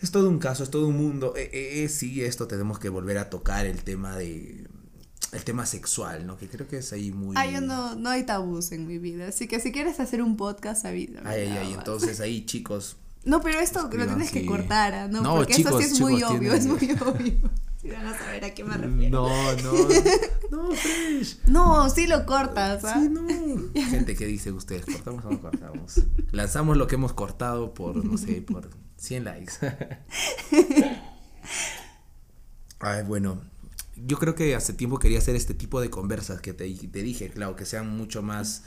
[0.00, 1.34] Es todo un caso, es todo un mundo.
[1.36, 4.66] Eh, eh, eh, sí, esto tenemos que volver a tocar el tema de.
[5.32, 6.36] El tema sexual, ¿no?
[6.36, 7.34] Que creo que es ahí muy.
[7.36, 10.36] Ay, yo no, no hay tabús en mi vida, así que si quieres hacer un
[10.36, 11.28] podcast, avísame.
[11.28, 11.72] Ay, ay, ay.
[11.72, 12.96] Entonces ahí, chicos.
[13.26, 15.08] No, pero esto lo tienes que cortar, ¿ah?
[15.08, 15.20] ¿no?
[15.20, 17.50] No, Porque chicos, esto sí es muy obvio, es muy obvio.
[17.82, 19.28] Sí van a saber a qué me refiero.
[19.28, 19.72] No, no.
[20.50, 21.40] No, fresh.
[21.46, 22.98] No, sí lo cortas, ¿ah?
[22.98, 23.26] Sí, no.
[23.90, 24.86] Gente, ¿qué dicen ustedes?
[24.86, 26.00] ¿Cortamos o no cortamos?
[26.30, 29.52] Lanzamos lo que hemos cortado por, no sé, por 100 likes.
[32.78, 33.42] Ay, bueno.
[33.96, 37.28] Yo creo que hace tiempo quería hacer este tipo de conversas que te, te dije,
[37.28, 38.62] claro, que sean mucho más,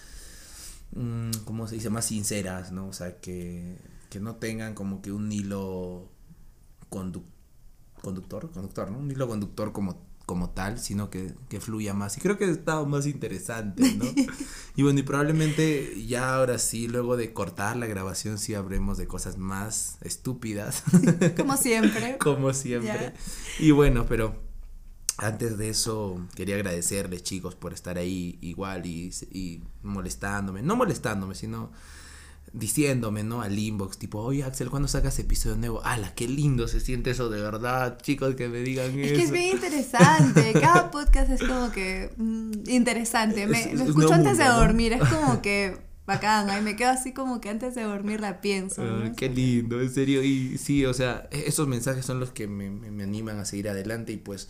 [0.92, 1.90] mm, ¿cómo se dice?
[1.90, 2.88] Más sinceras, ¿no?
[2.88, 3.78] O sea, que,
[4.10, 6.10] que no tengan como que un hilo
[6.90, 7.24] condu-
[8.02, 9.00] conductor, conductor, ¿no?
[9.00, 12.18] Un hilo conductor como, como tal, sino que, que fluya más.
[12.18, 14.06] Y creo que está más interesante, ¿no?
[14.76, 19.08] y bueno, y probablemente ya ahora sí, luego de cortar la grabación, sí habremos de
[19.08, 20.84] cosas más estúpidas.
[21.38, 22.18] Como siempre.
[22.20, 23.14] como siempre.
[23.60, 24.42] Y bueno, pero
[25.18, 31.36] antes de eso quería agradecerles chicos por estar ahí igual y, y molestándome, no molestándome,
[31.36, 31.72] sino
[32.54, 33.42] diciéndome, ¿no?
[33.42, 35.82] Al inbox, tipo, oye Axel, ¿cuándo sacas episodio nuevo?
[35.86, 37.98] ¡Hala, qué lindo se siente eso de verdad!
[38.02, 39.16] Chicos, que me digan Es eso.
[39.16, 40.54] que es bien interesante.
[40.60, 43.48] Cada podcast es como que mm, interesante.
[43.48, 44.94] Me, Es- es un escucho antes de dormir.
[44.94, 45.78] Es como que
[46.08, 46.50] bacán.
[46.50, 48.84] Ahí me quedo así como que antes de dormir la pienso.
[48.84, 49.16] ¿no?
[49.16, 50.24] Qué lindo, en serio.
[50.24, 53.46] Y sí, o sea, e- esos mensajes son los que me, me- me animan a
[53.46, 54.12] seguir adelante.
[54.14, 54.50] Y pues,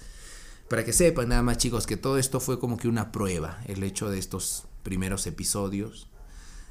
[0.70, 3.60] para que sepan nada más, chicos, que todo esto fue como que una prueba.
[3.68, 6.08] El hecho de estos primeros episodios.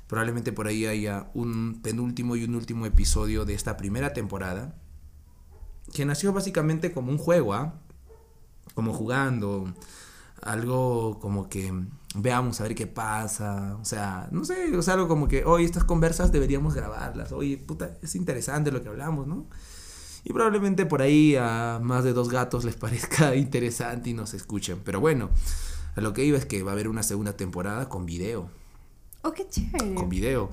[0.09, 4.75] Probablemente por ahí haya un penúltimo y un último episodio de esta primera temporada.
[5.95, 7.81] Que nació básicamente como un juego, ¿ah?
[8.75, 9.73] Como jugando
[10.43, 11.73] algo como que
[12.15, 15.65] veamos a ver qué pasa, o sea, no sé, o sea, algo como que, hoy
[15.65, 19.47] estas conversas deberíamos grabarlas, oye, puta, es interesante lo que hablamos, ¿no?
[20.25, 24.81] Y probablemente por ahí a más de dos gatos les parezca interesante y nos escuchen,
[24.85, 25.31] pero bueno,
[25.97, 28.51] a lo que iba es que va a haber una segunda temporada con video.
[29.23, 29.95] Oh, qué chévere.
[29.95, 30.51] Con video.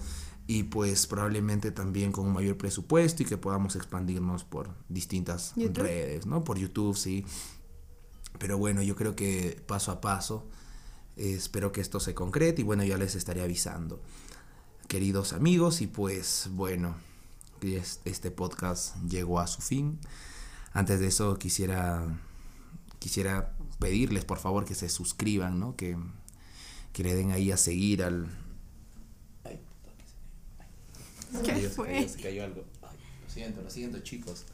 [0.48, 6.26] Y pues probablemente también con un mayor presupuesto y que podamos expandirnos por distintas redes,
[6.26, 6.44] ¿no?
[6.44, 7.26] Por YouTube, sí.
[8.38, 10.48] Pero bueno, yo creo que paso a paso
[11.16, 14.02] espero que esto se concrete y bueno, ya les estaré avisando.
[14.88, 16.96] Queridos amigos, y pues bueno,
[18.06, 20.00] este podcast llegó a su fin.
[20.74, 22.06] Antes de eso quisiera
[23.00, 25.76] quisiera pedirles por favor que se suscriban, ¿no?
[25.76, 25.98] Que,
[26.92, 28.28] que le den ahí a seguir al...
[31.44, 32.08] ¿Qué fue?
[32.08, 32.64] Se cayó algo.
[32.82, 34.46] lo siento, lo siento chicos.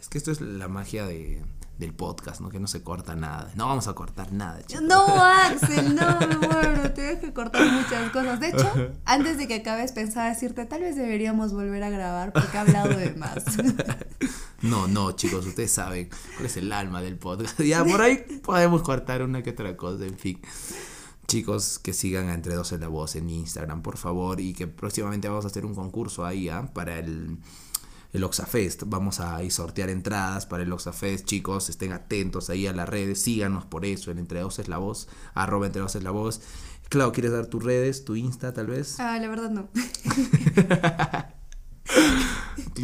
[0.00, 1.42] Es que esto es la magia de,
[1.78, 2.50] del podcast, ¿no?
[2.50, 3.50] Que no se corta nada.
[3.54, 4.82] No vamos a cortar nada, chicos.
[4.82, 6.18] No, Axel, no,
[6.48, 8.40] bueno, tienes que cortar muchas cosas.
[8.40, 8.70] De hecho,
[9.04, 12.96] antes de que acabes, pensaba decirte, tal vez deberíamos volver a grabar porque he hablado
[12.96, 13.44] de más.
[14.60, 17.60] No, no, chicos, ustedes saben cuál es el alma del podcast.
[17.60, 20.40] Ya por ahí podemos cortar una que otra cosa, en fin.
[21.28, 24.66] Chicos, que sigan a Entre Dos en la Voz en Instagram, por favor, y que
[24.66, 26.70] próximamente vamos a hacer un concurso ahí, ¿ah?
[26.72, 27.38] Para el
[28.12, 28.84] el Oxafest.
[28.86, 31.68] Vamos a ir sortear entradas para el Oxafest, chicos.
[31.68, 33.20] Estén atentos ahí a las redes.
[33.22, 34.10] Síganos por eso.
[34.10, 35.08] En Entre Dos es la voz.
[35.34, 36.40] Arroba Entre Dos es la voz.
[36.88, 38.98] Claro, ¿quieres dar tus redes, tu Insta tal vez?
[38.98, 39.68] Ah, la verdad no.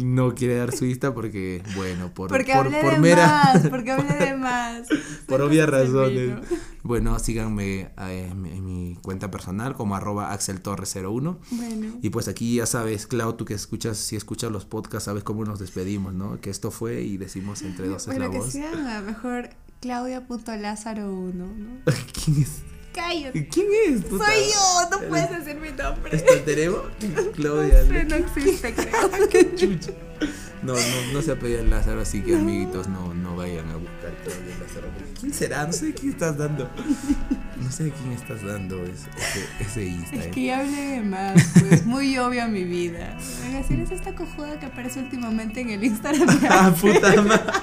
[0.03, 3.27] no quiere dar su Insta porque, bueno, por, porque por, hablé por de mera.
[3.27, 4.87] Más, porque hablé de más.
[5.27, 6.37] por obvias razones.
[6.85, 11.37] Bueno, síganme eh, en, mi cuenta personal como arroba axeltorres01.
[11.49, 11.97] Bueno.
[12.03, 15.43] Y pues aquí ya sabes, Clau, tú que escuchas, si escuchas los podcasts, sabes cómo
[15.45, 16.39] nos despedimos, ¿no?
[16.41, 18.51] Que esto fue y decimos entre dos bueno, es la que voz.
[18.51, 19.49] sea mejor
[19.81, 21.81] Claudia.lázaro1, ¿no?
[22.13, 22.61] ¿Quién es?
[22.95, 23.47] Cállate.
[23.49, 24.01] ¿Quién es?
[24.03, 24.25] puta?
[24.25, 26.15] Soy yo, no puedes decir mi nombre.
[26.15, 26.81] ¿Esto tenemos?
[27.35, 27.83] Claudia.
[27.83, 29.09] No, sé, no existe, creo.
[29.29, 29.91] Qué chucha.
[30.63, 34.55] No, no, no se apellida Lázaro, así que amiguitos no, no vayan a buscar Claudia
[34.59, 34.87] Lázaro.
[35.19, 35.67] ¿Quién será?
[35.67, 36.69] No sé quién estás dando.
[37.61, 39.09] No sé quién estás dando ese,
[39.59, 40.15] ese Insta.
[40.15, 40.31] Es eh.
[40.31, 43.15] que ya hablé de más, pues muy obvia mi vida.
[43.43, 46.39] Voy a decir, es esta cojuda que aparece últimamente en el Instagram.
[46.39, 47.53] de Ah, puta madre.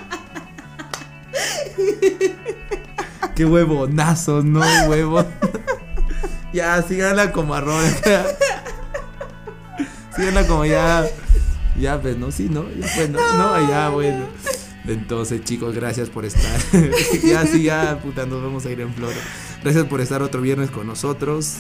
[3.34, 5.24] Qué huevonazo, no huevo.
[6.52, 7.82] ya, síganla como arroba.
[10.16, 11.06] síganla como ya.
[11.78, 12.66] Ya, pues, no, sí, ¿no?
[12.78, 14.26] Ya, pues, no, no, ya, bueno.
[14.86, 16.60] Entonces, chicos, gracias por estar.
[17.24, 19.12] ya, sí, ya, puta, nos vamos a ir en flor.
[19.62, 21.58] Gracias por estar otro viernes con nosotros.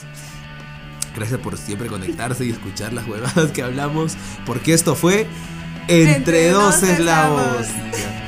[1.14, 4.16] Gracias por siempre conectarse y escuchar las huevadas que hablamos.
[4.44, 5.26] Porque esto fue
[5.88, 7.60] Entre, Entre dos eslavos.
[7.60, 8.21] eslavos.